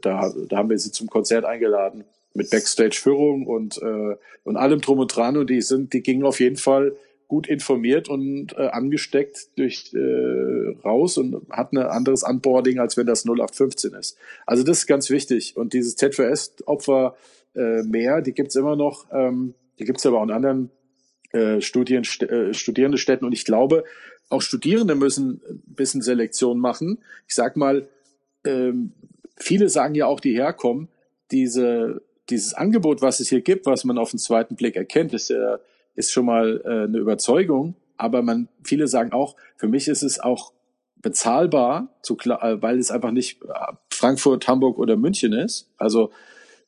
[0.00, 2.04] da, da haben wir sie zum Konzert eingeladen
[2.34, 5.36] mit Backstage-Führung und äh, und allem drum und dran.
[5.36, 6.94] Und die sind, die gingen auf jeden Fall
[7.28, 13.06] gut informiert und äh, angesteckt durch äh, raus und hat ein anderes Onboarding, als wenn
[13.06, 14.16] das 0815 ist.
[14.46, 15.56] Also das ist ganz wichtig.
[15.56, 17.16] Und dieses Z4S-Opfer
[17.54, 20.70] äh, mehr, die gibt's immer noch, ähm, die gibt's aber auch in anderen
[21.32, 23.24] äh, Studien, äh, studierende Städten.
[23.24, 23.84] Und ich glaube,
[24.28, 26.98] auch Studierende müssen ein bisschen Selektion machen.
[27.26, 27.88] Ich sag mal,
[28.44, 28.92] ähm,
[29.36, 30.88] viele sagen ja auch, die herkommen,
[31.32, 35.30] diese, dieses Angebot, was es hier gibt, was man auf den zweiten Blick erkennt, ist
[35.30, 35.58] ja
[35.96, 37.74] ist schon mal äh, eine Überzeugung.
[37.96, 40.52] Aber man, viele sagen auch, für mich ist es auch
[40.96, 45.70] bezahlbar, zu, äh, weil es einfach nicht äh, Frankfurt, Hamburg oder München ist.
[45.78, 46.10] Also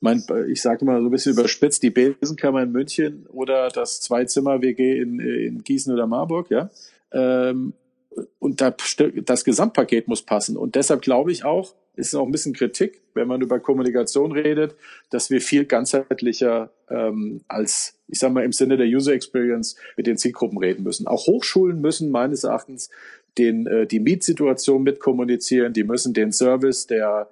[0.01, 5.01] mein, ich sage mal so ein bisschen überspitzt, die Besenkammer in München oder das Zwei-Zimmer-WG
[5.01, 6.71] in, in Gießen oder Marburg, ja.
[7.11, 7.73] Ähm,
[8.39, 8.75] und da,
[9.25, 10.57] das Gesamtpaket muss passen.
[10.57, 14.77] Und deshalb glaube ich auch, ist auch ein bisschen Kritik, wenn man über Kommunikation redet,
[15.11, 20.07] dass wir viel ganzheitlicher ähm, als, ich sage mal, im Sinne der User Experience mit
[20.07, 21.09] den Zielgruppen reden müssen.
[21.09, 22.89] Auch Hochschulen müssen meines Erachtens
[23.37, 27.29] den, äh, die Mietsituation mitkommunizieren, die müssen den Service der,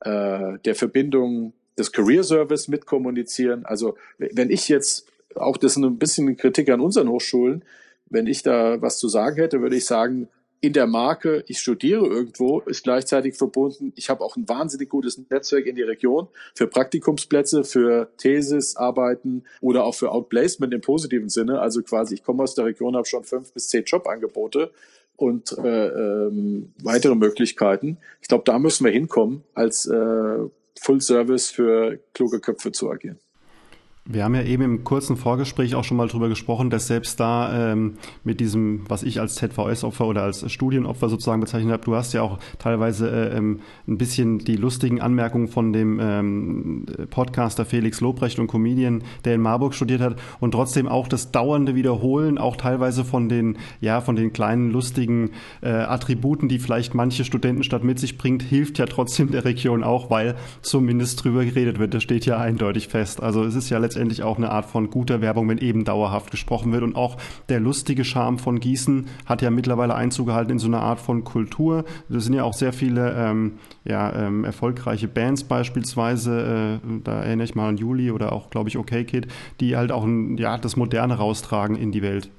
[0.00, 3.64] äh, der Verbindung des Career Service mitkommunizieren.
[3.64, 5.06] Also wenn ich jetzt,
[5.36, 7.64] auch das ist ein bisschen Kritik an unseren Hochschulen,
[8.10, 10.28] wenn ich da was zu sagen hätte, würde ich sagen,
[10.60, 15.18] in der Marke, ich studiere irgendwo, ist gleichzeitig verbunden, ich habe auch ein wahnsinnig gutes
[15.30, 21.60] Netzwerk in die Region für Praktikumsplätze, für Thesisarbeiten oder auch für Outplacement im positiven Sinne.
[21.60, 24.72] Also quasi, ich komme aus der Region, habe schon fünf bis zehn Jobangebote
[25.16, 27.98] und äh, ähm, weitere Möglichkeiten.
[28.20, 30.38] Ich glaube, da müssen wir hinkommen, als äh,
[30.80, 33.18] Full Service für kluge Köpfe zu agieren.
[34.10, 37.72] Wir haben ja eben im kurzen Vorgespräch auch schon mal drüber gesprochen, dass selbst da
[37.72, 42.14] ähm, mit diesem, was ich als ZVS-Opfer oder als Studienopfer sozusagen bezeichnet habe, du hast
[42.14, 48.00] ja auch teilweise äh, ähm, ein bisschen die lustigen Anmerkungen von dem ähm, Podcaster Felix
[48.00, 52.56] Lobrecht und Comedian, der in Marburg studiert hat und trotzdem auch das dauernde Wiederholen, auch
[52.56, 57.98] teilweise von den, ja, von den kleinen lustigen äh, Attributen, die vielleicht manche Studentenstadt mit
[57.98, 61.92] sich bringt, hilft ja trotzdem der Region auch, weil zumindest drüber geredet wird.
[61.92, 63.22] Das steht ja eindeutig fest.
[63.22, 66.30] Also es ist ja letztendlich letztendlich auch eine Art von guter Werbung, wenn eben dauerhaft
[66.30, 66.84] gesprochen wird.
[66.84, 67.16] Und auch
[67.48, 71.24] der lustige Charme von Gießen hat ja mittlerweile Einzug gehalten in so eine Art von
[71.24, 71.84] Kultur.
[72.08, 76.80] Das sind ja auch sehr viele ähm, ja, ähm, erfolgreiche Bands beispielsweise.
[76.84, 79.26] Äh, da erinnere ich mal an Juli oder auch, glaube ich, OK Kid,
[79.58, 82.30] die halt auch ein, ja, das Moderne raustragen in die Welt.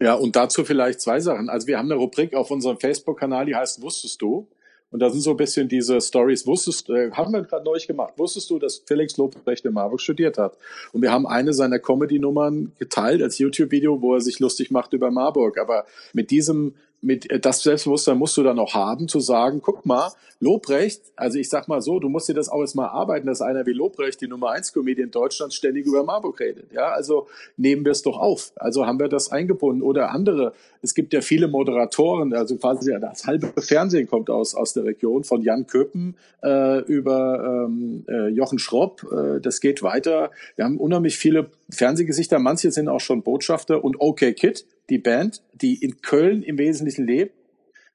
[0.00, 1.48] Ja, und dazu vielleicht zwei Sachen.
[1.48, 4.46] Also wir haben eine Rubrik auf unserem Facebook-Kanal, die heißt Wusstest du?
[4.94, 6.46] Und da sind so ein bisschen diese Stories.
[6.46, 8.12] Wusstest, äh, haben wir gerade neu gemacht.
[8.16, 10.56] Wusstest du, dass Felix Lobrecht in Marburg studiert hat?
[10.92, 15.10] Und wir haben eine seiner Comedy-Nummern geteilt als YouTube-Video, wo er sich lustig macht über
[15.10, 15.58] Marburg.
[15.58, 19.86] Aber mit diesem mit äh, das Selbstbewusstsein musst du dann auch haben, zu sagen, guck
[19.86, 23.26] mal, Lobrecht, also ich sag mal so, du musst dir das auch jetzt mal arbeiten,
[23.26, 26.72] dass einer wie Lobrecht, die Nummer eins Comedian Deutschlands, ständig über Marburg redet.
[26.72, 28.52] Ja, also nehmen wir es doch auf.
[28.56, 30.52] Also haben wir das eingebunden oder andere.
[30.82, 35.24] Es gibt ja viele Moderatoren, also quasi das halbe Fernsehen kommt aus, aus der Region,
[35.24, 39.06] von Jan Köppen äh, über ähm, äh, Jochen Schropp.
[39.10, 40.30] Äh, das geht weiter.
[40.56, 42.38] Wir haben unheimlich viele Fernsehgesichter.
[42.38, 47.06] Manche sind auch schon Botschafter und OK Kid die Band, die in Köln im Wesentlichen
[47.06, 47.34] lebt,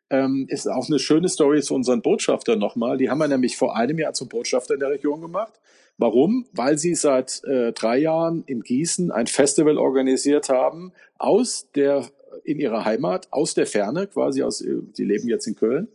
[0.10, 2.98] ähm, ist auch eine schöne Story zu unseren Botschaftern nochmal.
[2.98, 5.54] Die haben wir nämlich vor einem Jahr zum Botschafter in der Region gemacht.
[5.98, 6.48] Warum?
[6.54, 12.08] Weil sie seit äh, drei Jahren in Gießen ein Festival organisiert haben aus der
[12.44, 15.90] in ihrer Heimat, aus der Ferne, quasi aus, die leben jetzt in Köln,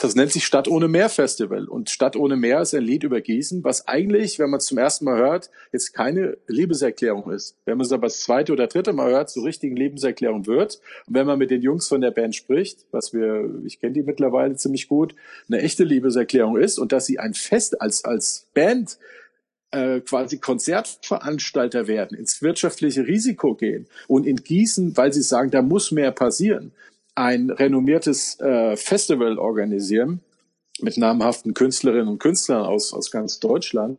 [0.00, 1.66] das nennt sich Stadt ohne Meer Festival.
[1.66, 4.78] Und Stadt ohne Meer ist ein Lied über Gießen, was eigentlich, wenn man es zum
[4.78, 7.56] ersten Mal hört, jetzt keine Liebeserklärung ist.
[7.66, 10.80] Wenn man es aber das zweite oder dritte Mal hört, so richtigen Liebeserklärung wird.
[11.06, 14.02] Und wenn man mit den Jungs von der Band spricht, was wir, ich kenne die
[14.02, 15.14] mittlerweile ziemlich gut,
[15.48, 18.98] eine echte Liebeserklärung ist und dass sie ein Fest als, als Band
[19.70, 25.62] äh, quasi Konzertveranstalter werden, ins wirtschaftliche Risiko gehen und in Gießen, weil sie sagen, da
[25.62, 26.72] muss mehr passieren,
[27.14, 30.20] ein renommiertes äh, Festival organisieren
[30.80, 33.98] mit namhaften Künstlerinnen und Künstlern aus, aus ganz Deutschland,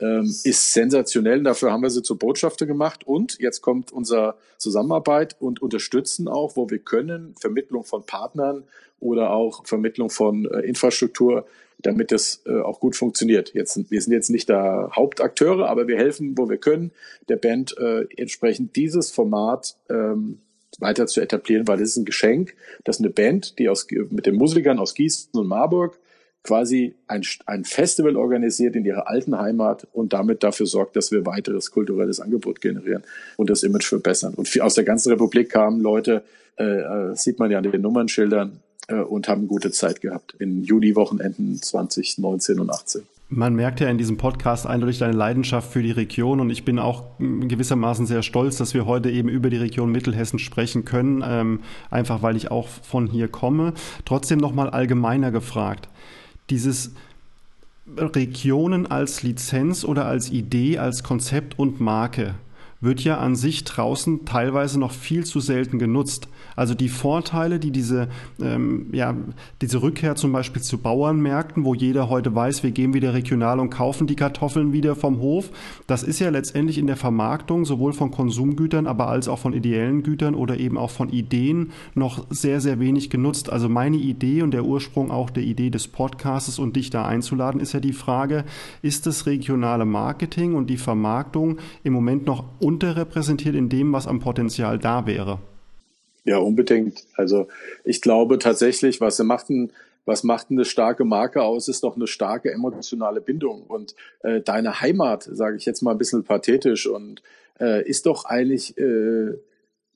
[0.00, 1.42] ähm, ist sensationell.
[1.42, 3.06] Dafür haben wir sie zur Botschafter gemacht.
[3.06, 8.64] Und jetzt kommt unser Zusammenarbeit und unterstützen auch, wo wir können, Vermittlung von Partnern
[9.00, 11.46] oder auch Vermittlung von äh, Infrastruktur,
[11.78, 13.54] damit das äh, auch gut funktioniert.
[13.54, 16.92] Jetzt, wir sind jetzt nicht da Hauptakteure, aber wir helfen, wo wir können,
[17.28, 20.40] der Band äh, entsprechend dieses Format ähm,
[20.78, 22.54] weiter zu etablieren, weil es ist ein Geschenk,
[22.84, 25.98] dass eine Band, die aus, mit den Musikern aus Gießen und Marburg
[26.42, 31.26] quasi ein, ein Festival organisiert in ihrer alten Heimat und damit dafür sorgt, dass wir
[31.26, 33.02] weiteres kulturelles Angebot generieren
[33.36, 34.34] und das Image verbessern.
[34.34, 36.22] Und aus der ganzen Republik kamen Leute,
[36.56, 40.62] äh, äh sieht man ja an den Nummernschildern, äh, und haben gute Zeit gehabt in
[40.62, 43.02] Juni-Wochenenden 2019 und 18.
[43.28, 46.78] Man merkt ja in diesem Podcast eindeutig deine Leidenschaft für die Region und ich bin
[46.78, 51.60] auch gewissermaßen sehr stolz, dass wir heute eben über die Region Mittelhessen sprechen können, ähm,
[51.90, 53.74] einfach weil ich auch von hier komme.
[54.04, 55.88] Trotzdem nochmal allgemeiner gefragt.
[56.50, 56.92] Dieses
[57.96, 62.34] Regionen als Lizenz oder als Idee, als Konzept und Marke
[62.80, 66.28] wird ja an sich draußen teilweise noch viel zu selten genutzt.
[66.56, 68.08] Also die Vorteile, die diese,
[68.40, 69.14] ähm, ja,
[69.60, 73.70] diese Rückkehr zum Beispiel zu Bauernmärkten, wo jeder heute weiß, wir gehen wieder regional und
[73.70, 75.50] kaufen die Kartoffeln wieder vom Hof,
[75.86, 80.02] das ist ja letztendlich in der Vermarktung sowohl von Konsumgütern, aber als auch von ideellen
[80.02, 83.50] Gütern oder eben auch von Ideen noch sehr, sehr wenig genutzt.
[83.50, 87.60] Also meine Idee und der Ursprung auch der Idee des Podcasts und dich da einzuladen,
[87.60, 88.44] ist ja die Frage,
[88.82, 92.44] ist das regionale Marketing und die Vermarktung im Moment noch
[92.76, 95.38] unterrepräsentiert in dem, was am Potenzial da wäre?
[96.24, 97.04] Ja, unbedingt.
[97.14, 97.48] Also
[97.84, 99.70] ich glaube tatsächlich, was macht ein
[100.06, 103.64] was macht eine starke Marke aus, ist doch eine starke emotionale Bindung.
[103.64, 107.22] Und äh, deine Heimat, sage ich jetzt mal ein bisschen pathetisch, und
[107.60, 109.34] äh, ist doch eigentlich, äh,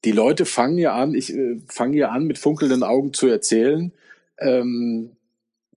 [0.04, 3.92] die Leute fangen ja an, ich äh, fange ja an, mit funkelnden Augen zu erzählen,
[4.38, 5.12] ähm,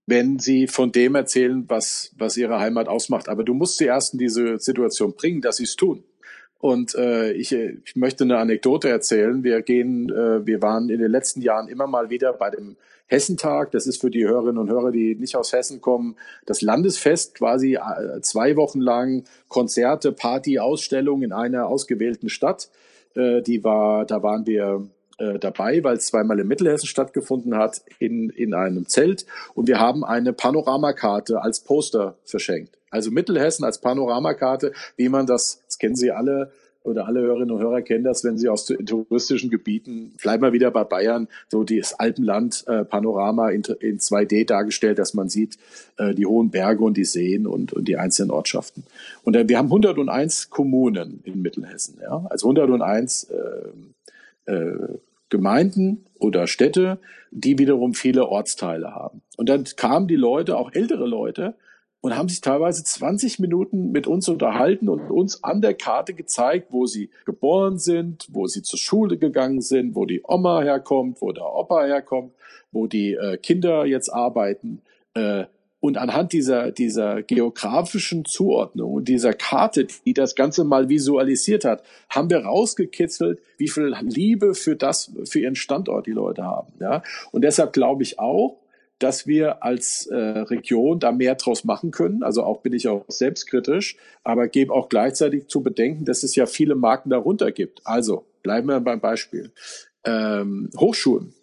[0.07, 3.29] wenn sie von dem erzählen, was, was ihre Heimat ausmacht.
[3.29, 6.03] Aber du musst sie erst in diese Situation bringen, dass sie es tun.
[6.63, 9.43] Und äh, ich, ich möchte eine Anekdote erzählen.
[9.43, 13.71] Wir gehen, äh, wir waren in den letzten Jahren immer mal wieder bei dem Hessentag.
[13.71, 17.75] Das ist für die Hörerinnen und Hörer, die nicht aus Hessen kommen, das Landesfest quasi
[17.75, 22.69] äh, zwei Wochen lang Konzerte, Party, Ausstellung in einer ausgewählten Stadt.
[23.13, 24.87] Äh, die war, da waren wir
[25.17, 29.25] äh, dabei, weil es zweimal in Mittelhessen stattgefunden hat, in, in einem Zelt.
[29.53, 32.77] Und wir haben eine Panoramakarte als Poster verschenkt.
[32.89, 36.51] Also Mittelhessen als Panoramakarte, wie man das, das kennen Sie alle,
[36.83, 40.69] oder alle Hörerinnen und Hörer kennen das, wenn sie aus touristischen Gebieten, bleiben wir wieder
[40.71, 45.57] bei Bayern, so das Alpenland äh, in 2D dargestellt, dass man sieht
[45.97, 48.83] äh, die hohen Berge und die Seen und, und die einzelnen Ortschaften.
[49.23, 53.35] Und äh, wir haben 101 Kommunen in Mittelhessen, ja, also 101 äh,
[54.45, 54.97] äh,
[55.29, 56.99] Gemeinden oder Städte,
[57.31, 59.21] die wiederum viele Ortsteile haben.
[59.37, 61.55] Und dann kamen die Leute, auch ältere Leute,
[62.01, 66.67] und haben sich teilweise 20 Minuten mit uns unterhalten und uns an der Karte gezeigt,
[66.71, 71.31] wo sie geboren sind, wo sie zur Schule gegangen sind, wo die Oma herkommt, wo
[71.31, 72.33] der Opa herkommt,
[72.73, 74.81] wo die äh, Kinder jetzt arbeiten.
[75.13, 75.45] Äh,
[75.83, 81.83] und anhand dieser, dieser geografischen Zuordnung und dieser Karte, die das Ganze mal visualisiert hat,
[82.09, 86.71] haben wir rausgekitzelt, wie viel Liebe für das, für ihren Standort die Leute haben.
[86.79, 87.03] Ja?
[87.33, 88.61] Und deshalb glaube ich auch,
[88.97, 92.23] dass wir als äh, Region da mehr draus machen können.
[92.23, 96.45] Also auch bin ich auch selbstkritisch, aber gebe auch gleichzeitig zu bedenken, dass es ja
[96.45, 97.81] viele Marken darunter gibt.
[97.83, 99.51] Also bleiben wir beim Beispiel.
[100.05, 101.33] Ähm, Hochschulen.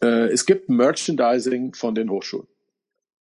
[0.00, 2.48] Äh, es gibt Merchandising von den Hochschulen.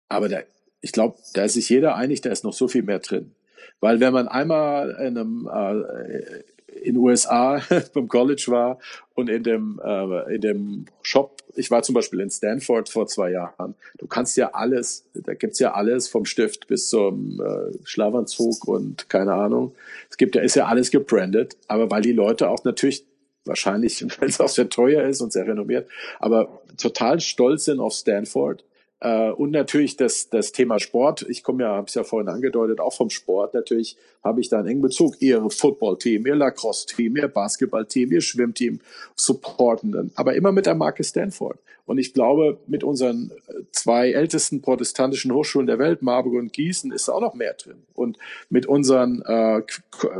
[0.09, 0.39] Aber da,
[0.81, 3.31] ich glaube, da ist sich jeder einig, da ist noch so viel mehr drin.
[3.79, 6.43] Weil wenn man einmal in einem äh,
[6.81, 7.61] in USA
[7.93, 8.79] beim College war
[9.15, 13.31] und in dem, äh, in dem Shop, ich war zum Beispiel in Stanford vor zwei
[13.31, 18.67] Jahren, du kannst ja alles, da gibt's ja alles vom Stift bis zum äh, Schlafanzug
[18.67, 19.73] und keine Ahnung.
[20.09, 23.05] Es gibt ja, ist ja alles gebrandet, aber weil die Leute auch natürlich
[23.45, 25.89] wahrscheinlich, weil es auch sehr teuer ist und sehr renommiert,
[26.19, 28.63] aber total stolz sind auf Stanford
[28.99, 31.25] äh, und natürlich das, das Thema Sport.
[31.29, 33.53] Ich komme ja, habe es ja vorhin angedeutet, auch vom Sport.
[33.53, 35.21] Natürlich habe ich da einen engen Bezug.
[35.21, 38.79] Ihr Football-Team, ihr Lacrosse-Team, ihr Basketball-Team, ihr Schwimmteam
[39.15, 40.11] supporten.
[40.15, 41.59] Aber immer mit der Marke Stanford.
[41.85, 46.91] Und ich glaube, mit unseren äh, zwei ältesten protestantischen Hochschulen der Welt, Marburg und Gießen,
[46.91, 47.77] ist auch noch mehr drin.
[47.93, 48.17] Und
[48.49, 49.61] mit unseren, äh,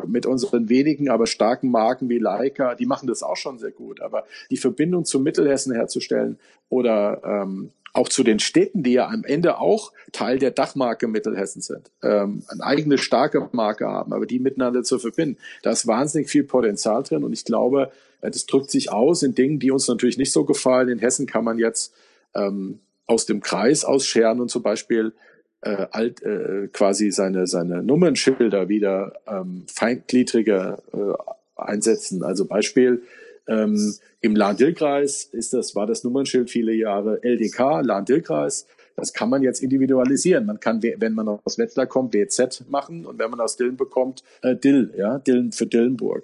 [0.07, 3.99] mit unseren wenigen, aber starken Marken wie Leica, die machen das auch schon sehr gut.
[4.01, 9.23] Aber die Verbindung zu Mittelhessen herzustellen oder ähm, auch zu den Städten, die ja am
[9.23, 14.39] Ende auch Teil der Dachmarke Mittelhessen sind, ähm, eine eigene starke Marke haben, aber die
[14.39, 15.37] miteinander zu verbinden.
[15.63, 17.91] Da ist wahnsinnig viel Potenzial drin und ich glaube,
[18.21, 20.89] äh, das drückt sich aus in Dingen, die uns natürlich nicht so gefallen.
[20.89, 21.93] In Hessen kann man jetzt
[22.35, 25.13] ähm, aus dem Kreis ausscheren und zum Beispiel
[25.61, 32.21] äh, alt, äh, quasi seine, seine Nummernschilder wieder ähm, feingliedriger äh, einsetzen.
[32.21, 33.01] Also Beispiel,
[33.47, 38.67] ähm, Im Lahn-Dill-Kreis ist das, war das Nummernschild viele Jahre LDK, Lahn-Dill-Kreis.
[38.95, 40.45] Das kann man jetzt individualisieren.
[40.45, 44.23] Man kann, wenn man aus Wetzlar kommt, WZ machen und wenn man aus Dillen bekommt,
[44.41, 46.23] äh, Dill, ja, Dillen für Dillenburg.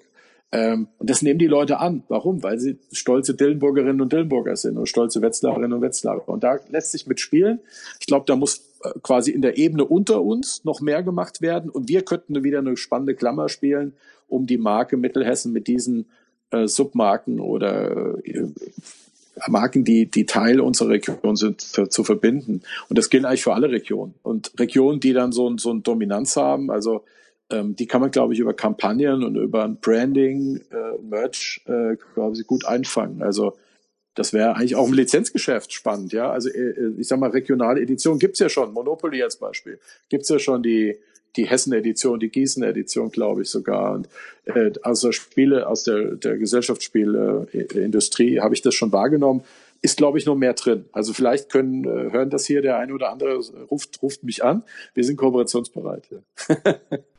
[0.50, 2.02] Ähm, und das nehmen die Leute an.
[2.08, 2.42] Warum?
[2.42, 6.28] Weil sie stolze Dillenburgerinnen und Dillenburger sind und stolze Wetzlarerinnen und Wetzlarer.
[6.28, 7.60] Und da lässt sich mitspielen.
[8.00, 11.70] Ich glaube, da muss äh, quasi in der Ebene unter uns noch mehr gemacht werden.
[11.70, 13.94] Und wir könnten wieder eine spannende Klammer spielen,
[14.28, 16.06] um die Marke Mittelhessen mit diesen
[16.50, 18.46] äh, Submarken oder äh,
[19.48, 22.62] Marken, die, die Teil unserer Region sind, für, zu verbinden.
[22.88, 24.14] Und das gilt eigentlich für alle Regionen.
[24.22, 27.04] Und Regionen, die dann so, so eine Dominanz haben, also
[27.50, 31.96] ähm, die kann man, glaube ich, über Kampagnen und über ein Branding, äh, Merch, äh,
[31.96, 33.22] quasi gut einfangen.
[33.22, 33.56] Also
[34.14, 36.30] das wäre eigentlich auch im Lizenzgeschäft spannend, ja.
[36.30, 39.78] Also äh, äh ich sag mal, regionale Edition gibt's ja schon, Monopoly als Beispiel.
[40.08, 40.96] Gibt's ja schon die
[41.36, 43.92] die Hessen-Edition, die Gießen-Edition, glaube ich sogar.
[43.92, 44.08] Und
[44.44, 49.42] äh, also Spiele aus der, der Gesellschaftsspielindustrie habe ich das schon wahrgenommen.
[49.82, 50.86] Ist, glaube ich, noch mehr drin.
[50.92, 53.38] Also vielleicht können, äh, hören das hier der eine oder andere,
[53.70, 54.62] ruft, ruft mich an.
[54.94, 56.08] Wir sind kooperationsbereit.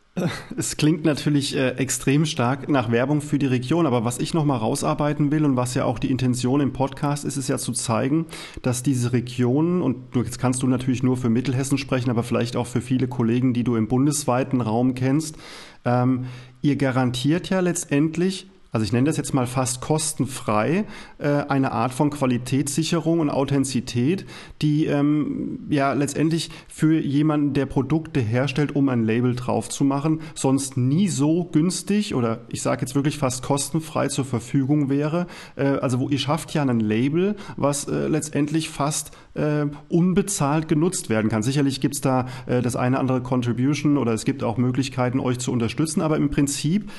[0.56, 4.60] Es klingt natürlich äh, extrem stark nach Werbung für die Region, aber was ich nochmal
[4.60, 8.26] rausarbeiten will und was ja auch die Intention im Podcast ist, ist ja zu zeigen,
[8.62, 12.68] dass diese Regionen, und jetzt kannst du natürlich nur für Mittelhessen sprechen, aber vielleicht auch
[12.68, 15.36] für viele Kollegen, die du im bundesweiten Raum kennst,
[15.84, 16.28] ähm,
[16.62, 20.84] ihr garantiert ja letztendlich also ich nenne das jetzt mal fast kostenfrei,
[21.18, 24.26] äh, eine Art von Qualitätssicherung und Authentizität,
[24.62, 30.20] die ähm, ja letztendlich für jemanden, der Produkte herstellt, um ein Label drauf zu machen,
[30.34, 35.28] sonst nie so günstig oder ich sage jetzt wirklich fast kostenfrei zur Verfügung wäre.
[35.56, 41.10] Äh, also wo ihr schafft ja ein Label, was äh, letztendlich fast äh, unbezahlt genutzt
[41.10, 41.44] werden kann.
[41.44, 45.54] Sicherlich gibt's da äh, das eine andere Contribution oder es gibt auch Möglichkeiten, euch zu
[45.54, 46.92] unterstützen, aber im Prinzip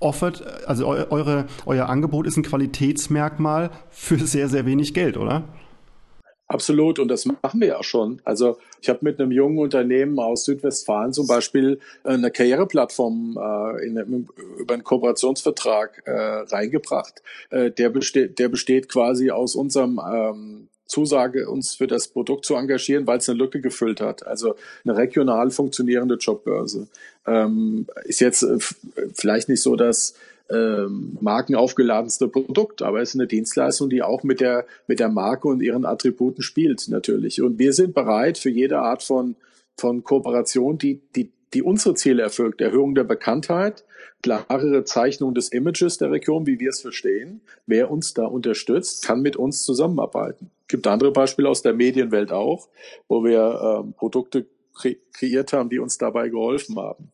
[0.00, 5.44] offert, also eu, eure, euer Angebot ist ein Qualitätsmerkmal für sehr, sehr wenig Geld, oder?
[6.46, 8.20] Absolut, und das machen wir ja schon.
[8.24, 13.86] Also ich habe mit einem jungen Unternehmen aus Südwestfalen zum Beispiel äh, eine Karriereplattform äh,
[13.86, 14.28] in,
[14.58, 17.22] über einen Kooperationsvertrag äh, reingebracht.
[17.48, 22.54] Äh, der, besteht, der besteht quasi aus unserem ähm, Zusage, uns für das Produkt zu
[22.54, 24.26] engagieren, weil es eine Lücke gefüllt hat.
[24.26, 24.54] Also
[24.84, 26.88] eine regional funktionierende Jobbörse.
[27.26, 28.58] Ähm, ist jetzt äh,
[29.14, 30.14] vielleicht nicht so das
[30.50, 35.48] ähm, markenaufgeladenste Produkt, aber es ist eine Dienstleistung, die auch mit der, mit der Marke
[35.48, 37.40] und ihren Attributen spielt, natürlich.
[37.40, 39.36] Und wir sind bereit für jede Art von,
[39.78, 42.60] von Kooperation, die, die, die unsere Ziele erfüllt.
[42.60, 43.84] Erhöhung der Bekanntheit,
[44.22, 47.40] klarere Zeichnung des Images der Region, wie wir es verstehen.
[47.66, 52.68] Wer uns da unterstützt, kann mit uns zusammenarbeiten gibt andere Beispiele aus der Medienwelt auch,
[53.08, 57.12] wo wir ähm, Produkte kre kreiert haben, die uns dabei geholfen haben.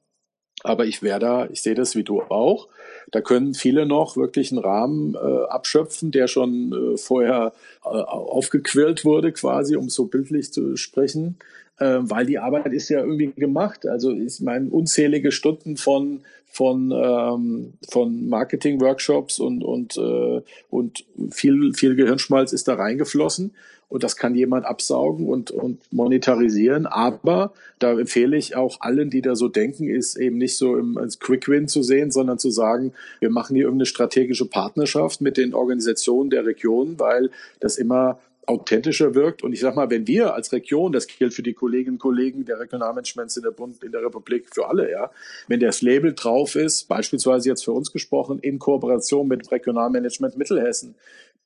[0.63, 2.69] Aber ich wäre da, ich sehe das wie du auch.
[3.11, 7.53] Da können viele noch wirklich einen Rahmen äh, abschöpfen, der schon äh, vorher
[7.85, 11.39] äh, aufgequillt wurde, quasi, um so bildlich zu sprechen,
[11.85, 13.87] weil die Arbeit ist ja irgendwie gemacht.
[13.87, 16.21] Also ich meine, unzählige Stunden von
[16.53, 23.53] von ähm, von Marketing-Workshops und und äh, und viel viel Gehirnschmalz ist da reingeflossen
[23.91, 26.87] und das kann jemand absaugen und, und monetarisieren.
[26.87, 30.97] Aber da empfehle ich auch allen, die da so denken, ist eben nicht so im,
[30.97, 35.37] als Quick Win zu sehen, sondern zu sagen, wir machen hier irgendeine strategische Partnerschaft mit
[35.37, 38.21] den Organisationen der Region, weil das immer
[38.51, 39.43] authentischer wirkt.
[39.43, 42.45] Und ich sag mal, wenn wir als Region, das gilt für die Kolleginnen und Kollegen
[42.45, 45.11] der Regionalmanagements in der Bund, in der Republik, für alle, ja,
[45.49, 50.95] wenn das Label drauf ist, beispielsweise jetzt für uns gesprochen, in Kooperation mit Regionalmanagement Mittelhessen,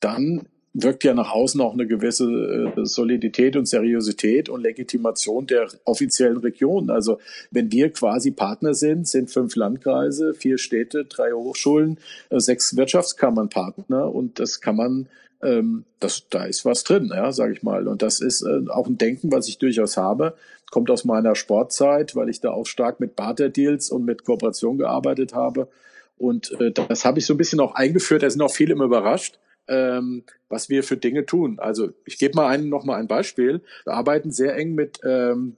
[0.00, 5.68] dann wirkt ja nach außen auch eine gewisse äh, Solidität und Seriosität und Legitimation der
[5.84, 6.90] offiziellen Region.
[6.90, 7.20] Also
[7.52, 11.98] wenn wir quasi Partner sind, sind fünf Landkreise, vier Städte, drei Hochschulen,
[12.30, 15.08] äh, sechs Wirtschaftskammern Partner und das kann man
[15.44, 17.88] ähm, das, da ist was drin, ja, sage ich mal.
[17.88, 20.34] Und das ist äh, auch ein Denken, was ich durchaus habe.
[20.70, 25.34] Kommt aus meiner Sportzeit, weil ich da auch stark mit Barter-Deals und mit Kooperation gearbeitet
[25.34, 25.68] habe.
[26.16, 28.22] Und äh, das habe ich so ein bisschen auch eingeführt.
[28.22, 29.38] Da sind auch viele immer überrascht,
[29.68, 31.58] ähm, was wir für Dinge tun.
[31.58, 33.60] Also ich gebe mal einen, noch mal ein Beispiel.
[33.84, 35.56] Wir arbeiten sehr eng mit ähm,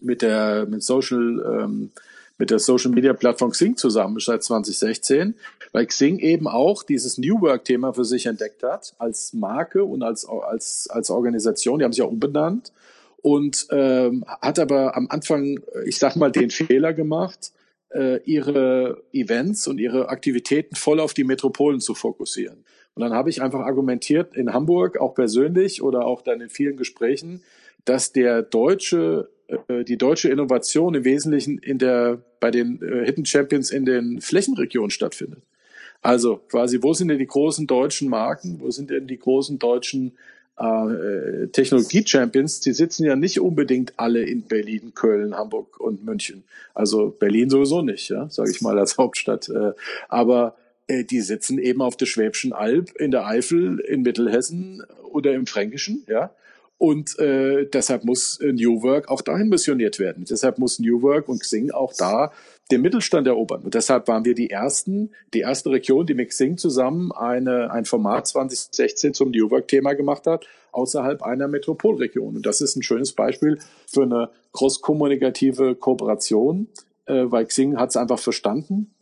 [0.00, 1.90] mit der mit Social ähm,
[2.38, 5.34] mit der Social Media Plattform Xing zusammen seit 2016,
[5.72, 10.02] weil Xing eben auch dieses New Work Thema für sich entdeckt hat als Marke und
[10.02, 11.78] als als als Organisation.
[11.78, 12.72] Die haben sich auch umbenannt
[13.22, 17.52] und ähm, hat aber am Anfang, ich sag mal, den Fehler gemacht,
[17.94, 22.64] äh, ihre Events und ihre Aktivitäten voll auf die Metropolen zu fokussieren.
[22.94, 26.76] Und dann habe ich einfach argumentiert in Hamburg, auch persönlich oder auch dann in vielen
[26.76, 27.42] Gesprächen,
[27.84, 33.26] dass der deutsche äh, die deutsche Innovation im Wesentlichen in der, bei den äh, Hidden
[33.26, 35.42] Champions in den Flächenregionen stattfindet.
[36.02, 38.60] Also quasi, wo sind denn die großen deutschen Marken?
[38.60, 40.12] Wo sind denn die großen deutschen
[40.58, 42.60] äh, Technologie-Champions?
[42.60, 46.44] Die sitzen ja nicht unbedingt alle in Berlin, Köln, Hamburg und München.
[46.74, 49.48] Also Berlin sowieso nicht, ja, sage ich mal als Hauptstadt.
[49.48, 49.72] Äh,
[50.08, 55.32] aber äh, die sitzen eben auf der Schwäbischen Alb, in der Eifel, in Mittelhessen oder
[55.32, 56.34] im Fränkischen, ja.
[56.78, 60.24] Und äh, deshalb muss äh, New Work auch dahin missioniert werden.
[60.28, 62.32] Deshalb muss New Work und Xing auch da
[62.70, 63.62] den Mittelstand erobern.
[63.62, 67.84] Und deshalb waren wir die ersten, die erste Region, die mit Xing zusammen eine, ein
[67.84, 72.36] Format 2016 zum New Work-Thema gemacht hat, außerhalb einer Metropolregion.
[72.36, 76.68] Und das ist ein schönes Beispiel für eine cross-kommunikative Kooperation,
[77.06, 78.93] äh, weil Xing hat es einfach verstanden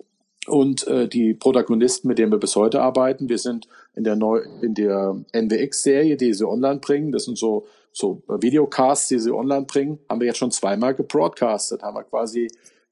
[0.46, 4.42] und äh, die Protagonisten, mit denen wir bis heute arbeiten, wir sind in der Neu
[4.60, 7.12] in der NWX-Serie, die sie online bringen.
[7.12, 11.82] Das sind so so Videocasts, die sie online bringen, haben wir jetzt schon zweimal gebroadcastet,
[11.82, 12.48] haben wir quasi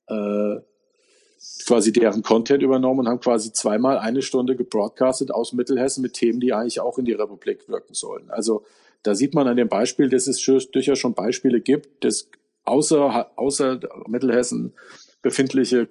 [0.09, 0.61] äh,
[1.67, 6.39] quasi deren Content übernommen und haben quasi zweimal eine Stunde gebroadcastet aus Mittelhessen mit Themen,
[6.39, 8.31] die eigentlich auch in die Republik wirken sollen.
[8.31, 8.65] Also
[9.03, 12.29] da sieht man an dem Beispiel, dass es durchaus schon Beispiele gibt, dass
[12.65, 14.75] außer, außer Mittelhessen
[15.23, 15.87] befindliche äh,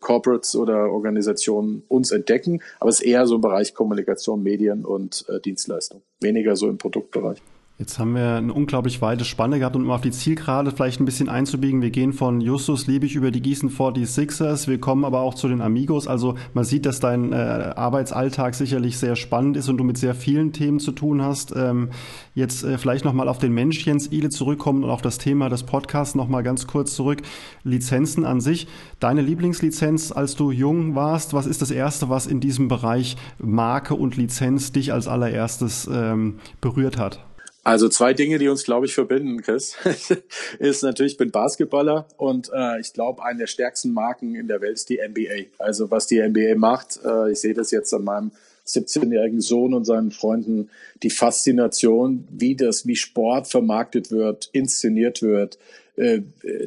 [0.00, 5.24] Corporates oder Organisationen uns entdecken, aber es ist eher so im Bereich Kommunikation, Medien und
[5.28, 7.42] äh, Dienstleistung, weniger so im Produktbereich.
[7.82, 11.28] Jetzt haben wir eine unglaublich weite Spanne gehabt, um auf die Zielgerade vielleicht ein bisschen
[11.28, 11.82] einzubiegen.
[11.82, 15.60] Wir gehen von Justus Liebig über die Gießen 46ers, wir kommen aber auch zu den
[15.60, 16.06] Amigos.
[16.06, 20.14] Also man sieht, dass dein äh, Arbeitsalltag sicherlich sehr spannend ist und du mit sehr
[20.14, 21.56] vielen Themen zu tun hast.
[21.56, 21.88] Ähm,
[22.36, 25.64] jetzt äh, vielleicht nochmal auf den Mensch Jens Ile zurückkommen und auf das Thema des
[25.64, 27.22] Podcasts nochmal ganz kurz zurück.
[27.64, 28.68] Lizenzen an sich.
[29.00, 33.96] Deine Lieblingslizenz, als du jung warst, was ist das Erste, was in diesem Bereich Marke
[33.96, 37.26] und Lizenz dich als allererstes ähm, berührt hat?
[37.64, 39.76] Also zwei Dinge, die uns, glaube ich, verbinden, Chris,
[40.58, 44.60] ist natürlich, ich bin Basketballer und äh, ich glaube, eine der stärksten Marken in der
[44.60, 45.54] Welt ist die NBA.
[45.58, 48.32] Also was die NBA macht, äh, ich sehe das jetzt an meinem
[48.66, 50.70] 17-jährigen Sohn und seinen Freunden,
[51.02, 55.58] die Faszination, wie das, wie Sport vermarktet wird, inszeniert wird,
[55.96, 56.22] äh,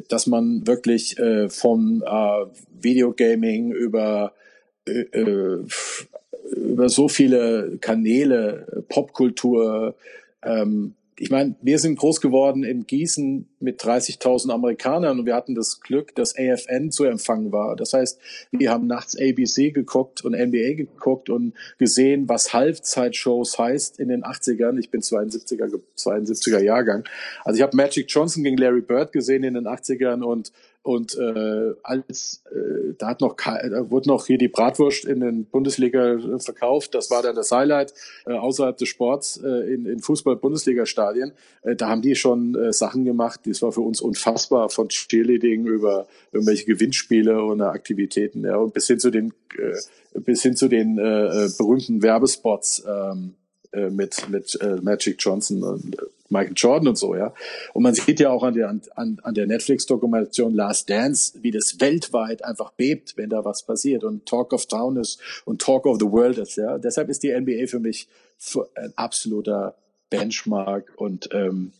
[0.08, 2.46] dass man wirklich äh, vom äh,
[2.80, 4.32] Videogaming über
[4.86, 5.64] äh, äh
[6.52, 9.96] über so viele Kanäle, Popkultur,
[10.46, 15.54] ähm, ich meine, wir sind groß geworden in Gießen mit 30.000 Amerikanern und wir hatten
[15.54, 17.74] das Glück, dass AFN zu empfangen war.
[17.74, 18.20] Das heißt,
[18.50, 24.24] wir haben nachts ABC geguckt und NBA geguckt und gesehen, was Halbzeitshows heißt in den
[24.24, 24.78] 80ern.
[24.78, 27.04] Ich bin 72er, 72er Jahrgang.
[27.44, 30.52] Also ich habe Magic Johnson gegen Larry Bird gesehen in den 80ern und
[30.86, 35.44] und äh, als äh, da hat noch da wurde noch hier die Bratwurst in den
[35.44, 36.94] Bundesliga verkauft.
[36.94, 37.92] Das war dann das Highlight
[38.24, 41.32] äh, außerhalb des Sports äh, in, in Fußball-Bundesliga-Stadien.
[41.62, 43.40] Äh, da haben die schon äh, Sachen gemacht.
[43.46, 48.86] Das war für uns unfassbar von Cheerleading über irgendwelche Gewinnspiele und Aktivitäten ja, und bis
[48.86, 52.84] hin zu den äh, bis hin zu den äh, äh berühmten Werbespots.
[52.88, 53.34] Ähm,
[53.76, 57.32] äh, mit mit äh, Magic Johnson und äh, Michael Jordan und so, ja.
[57.72, 61.80] Und man sieht ja auch an der, an, an der Netflix-Dokumentation Last Dance, wie das
[61.80, 65.98] weltweit einfach bebt, wenn da was passiert und Talk of Town ist und Talk of
[66.00, 66.78] the World ist, ja.
[66.78, 68.08] Deshalb ist die NBA für mich
[68.74, 69.76] ein absoluter
[70.10, 71.72] Benchmark und ähm,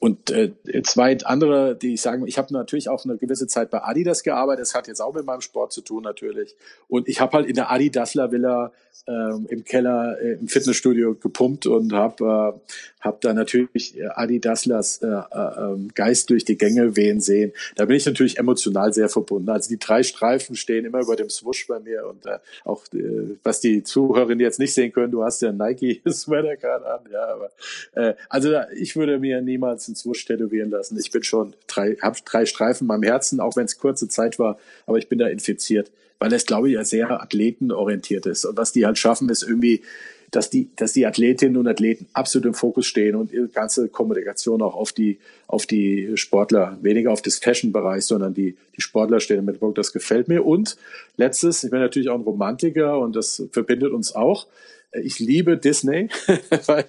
[0.00, 3.82] Und äh, zwei andere, die ich sagen, ich habe natürlich auch eine gewisse Zeit bei
[3.82, 4.62] Adidas gearbeitet.
[4.62, 6.56] Das hat jetzt auch mit meinem Sport zu tun natürlich.
[6.88, 8.72] Und ich habe halt in der Adidasler Villa
[9.06, 14.98] ähm, im Keller äh, im Fitnessstudio gepumpt und habe äh, hab da natürlich Adi Dasslers
[15.02, 17.52] äh, äh, ähm, Geist durch die Gänge wehen sehen.
[17.76, 19.48] Da bin ich natürlich emotional sehr verbunden.
[19.48, 23.36] Also die drei Streifen stehen immer über dem Swoosh bei mir und äh, auch äh,
[23.42, 27.26] was die Zuhörerinnen jetzt nicht sehen können, du hast ja Nike Sweater gerade an, ja,
[27.26, 27.50] aber
[27.94, 30.98] äh, also ich würde mir niemals einen Swoosh tätowieren lassen.
[30.98, 34.38] Ich bin schon drei, habe drei Streifen in meinem Herzen, auch wenn es kurze Zeit
[34.38, 38.44] war, aber ich bin da infiziert weil es, glaube ich, ja sehr athletenorientiert ist.
[38.44, 39.82] Und was die halt schaffen, ist irgendwie,
[40.30, 44.62] dass die, dass die Athletinnen und Athleten absolut im Fokus stehen und ihre ganze Kommunikation
[44.62, 45.18] auch auf die,
[45.48, 49.78] auf die Sportler, weniger auf das Fashion-Bereich, sondern die, die Sportler stehen im Mittelpunkt.
[49.78, 50.44] Das gefällt mir.
[50.44, 50.76] Und
[51.16, 54.46] letztes, ich bin natürlich auch ein Romantiker und das verbindet uns auch.
[54.92, 56.08] Ich liebe Disney,
[56.66, 56.86] weil,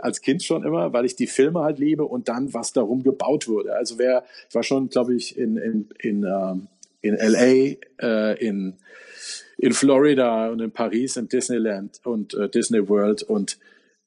[0.00, 3.46] als Kind schon immer, weil ich die Filme halt liebe und dann, was darum gebaut
[3.46, 3.74] wurde.
[3.74, 6.68] Also wer, ich war schon, glaube ich, in, in, in ähm,
[7.04, 8.74] in LA, äh, in,
[9.58, 13.58] in Florida und in Paris im Disneyland und äh, Disney World und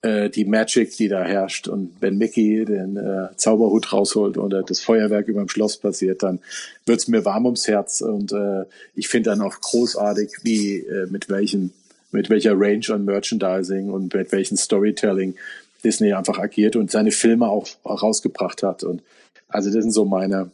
[0.02, 1.68] äh, die Magic, die da herrscht.
[1.68, 6.40] Und wenn Mickey den äh, Zauberhut rausholt oder das Feuerwerk über dem Schloss passiert, dann
[6.88, 8.02] wird's mir warm ums Herz.
[8.02, 11.74] Und äh, ich finde dann auch großartig, wie äh, mit welchen
[12.12, 15.36] mit welcher Range an Merchandising und mit welchem Storytelling
[15.84, 18.84] Disney einfach agiert und seine Filme auch rausgebracht hat.
[18.84, 19.04] Und
[19.48, 20.52] also das sind so meine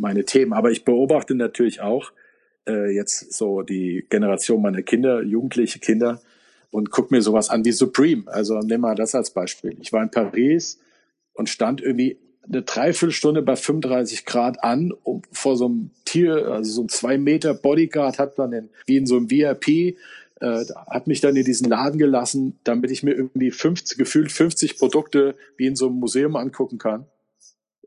[0.00, 0.52] meine Themen.
[0.52, 2.10] Aber ich beobachte natürlich auch
[2.66, 6.20] äh, jetzt so die Generation meiner Kinder, jugendliche Kinder,
[6.72, 8.24] und guck mir sowas an wie Supreme.
[8.26, 9.76] Also nimm mal das als Beispiel.
[9.80, 10.78] Ich war in Paris
[11.32, 16.70] und stand irgendwie eine Dreiviertelstunde bei 35 Grad an, um vor so einem Tier, also
[16.70, 19.96] so ein zwei Meter Bodyguard hat man in, wie in so einem VIP,
[20.40, 24.78] äh, hat mich dann in diesen Laden gelassen, damit ich mir irgendwie 50, gefühlt 50
[24.78, 27.06] Produkte wie in so einem Museum angucken kann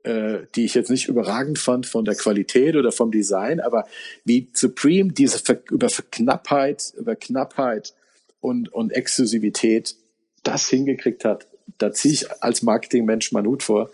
[0.03, 3.85] äh, die ich jetzt nicht überragend fand von der Qualität oder vom Design, aber
[4.25, 7.93] wie Supreme diese Ver über Knappheit, über Knappheit
[8.41, 9.95] und, und Exklusivität
[10.43, 11.47] das hingekriegt hat,
[11.77, 13.89] da ziehe ich als Marketingmensch meinen Hut vor.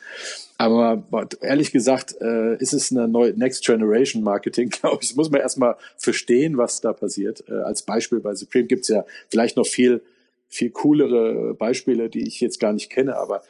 [0.59, 1.05] Aber
[1.39, 5.07] ehrlich gesagt, äh, ist es eine neue Next Generation Marketing, glaube ich.
[5.07, 7.45] Das muss man erstmal verstehen, was da passiert.
[7.47, 10.01] Äh, als Beispiel bei Supreme gibt's ja vielleicht noch viel,
[10.49, 13.41] viel coolere Beispiele, die ich jetzt gar nicht kenne, aber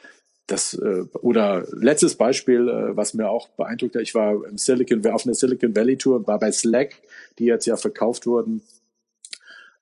[0.45, 5.03] das äh, oder letztes Beispiel, äh, was mir auch beeindruckt hat, ich war im Silicon
[5.07, 6.95] auf einer Silicon Valley Tour, war bei Slack,
[7.39, 8.61] die jetzt ja verkauft wurden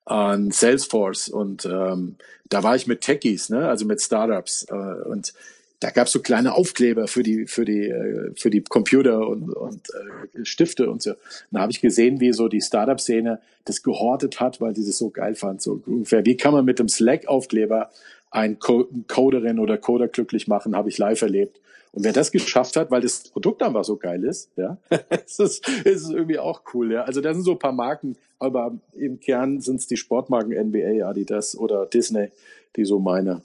[0.06, 2.16] an Salesforce und ähm,
[2.48, 5.34] da war ich mit Techies, ne, also mit Startups äh, und
[5.80, 9.88] da gab's so kleine Aufkleber für die für die äh, für die Computer und, und
[9.90, 11.10] äh, Stifte und so.
[11.10, 11.18] Und
[11.52, 15.10] da habe ich gesehen, wie so die Startup-Szene das gehortet hat, weil die das so
[15.10, 15.62] geil fand.
[15.62, 17.90] So ungefähr, wie kann man mit dem Slack-Aufkleber
[18.30, 21.60] ein Coderin oder Coder glücklich machen, habe ich live erlebt.
[21.92, 24.76] Und wer das geschafft hat, weil das Produkt einfach so geil ist, ja,
[25.26, 27.04] ist es ist irgendwie auch cool, ja.
[27.04, 31.06] Also da sind so ein paar Marken, aber im Kern sind es die Sportmarken NBA,
[31.06, 32.30] Adidas oder Disney,
[32.76, 33.42] die so meine,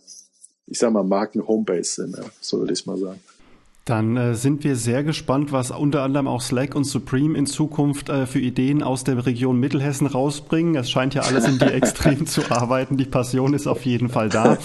[0.68, 3.20] ich sag mal, Marken Homebase sind, ja, so würde ich mal sagen.
[3.86, 8.08] Dann äh, sind wir sehr gespannt, was unter anderem auch Slack und Supreme in Zukunft
[8.08, 10.76] äh, für Ideen aus der Region Mittelhessen rausbringen.
[10.76, 12.96] Es scheint ja alles in die Extrem zu arbeiten.
[12.96, 14.58] Die Passion ist auf jeden Fall da.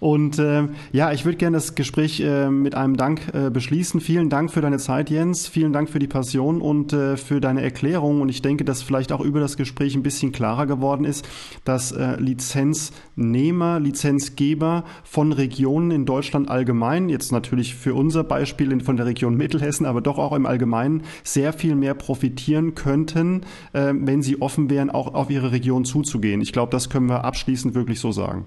[0.00, 4.00] Und äh, ja, ich würde gerne das Gespräch äh, mit einem Dank äh, beschließen.
[4.00, 5.46] Vielen Dank für deine Zeit, Jens.
[5.46, 8.22] Vielen Dank für die Passion und äh, für deine Erklärung.
[8.22, 11.28] Und ich denke, dass vielleicht auch über das Gespräch ein bisschen klarer geworden ist,
[11.64, 18.96] dass Lizenznehmer, Lizenzgeber von Regionen in Deutschland allgemein, jetzt natürlich für unser Beispiel, Beispiel von
[18.96, 23.42] der Region Mittelhessen, aber doch auch im Allgemeinen sehr viel mehr profitieren könnten,
[23.72, 26.40] äh, wenn sie offen wären, auch auf ihre Region zuzugehen.
[26.40, 28.46] Ich glaube, das können wir abschließend wirklich so sagen.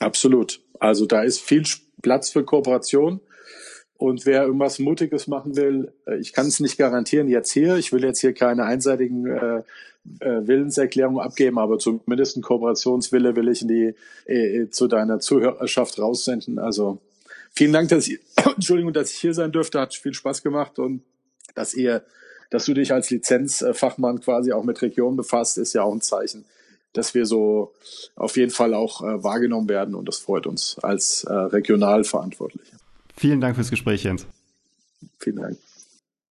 [0.00, 0.60] Absolut.
[0.80, 1.62] Also da ist viel
[2.02, 3.20] Platz für Kooperation.
[3.96, 7.76] Und wer irgendwas Mutiges machen will, äh, ich kann es nicht garantieren jetzt hier.
[7.76, 9.62] Ich will jetzt hier keine einseitigen äh,
[10.20, 13.94] äh, Willenserklärungen abgeben, aber zumindest ein Kooperationswille will ich in die
[14.26, 16.58] äh, zu deiner Zuhörerschaft raussenden.
[16.58, 16.98] Also
[17.54, 18.20] vielen Dank, dass ich,
[18.54, 19.80] Entschuldigung, dass ich hier sein dürfte.
[19.80, 21.02] Hat viel Spaß gemacht und
[21.54, 22.04] dass ihr,
[22.50, 26.44] dass du dich als Lizenzfachmann quasi auch mit Regionen befasst, ist ja auch ein Zeichen,
[26.92, 27.72] dass wir so
[28.16, 32.76] auf jeden Fall auch äh, wahrgenommen werden und das freut uns als äh, Regionalverantwortliche.
[33.16, 34.26] Vielen Dank fürs Gespräch, Jens.
[35.18, 35.58] Vielen Dank.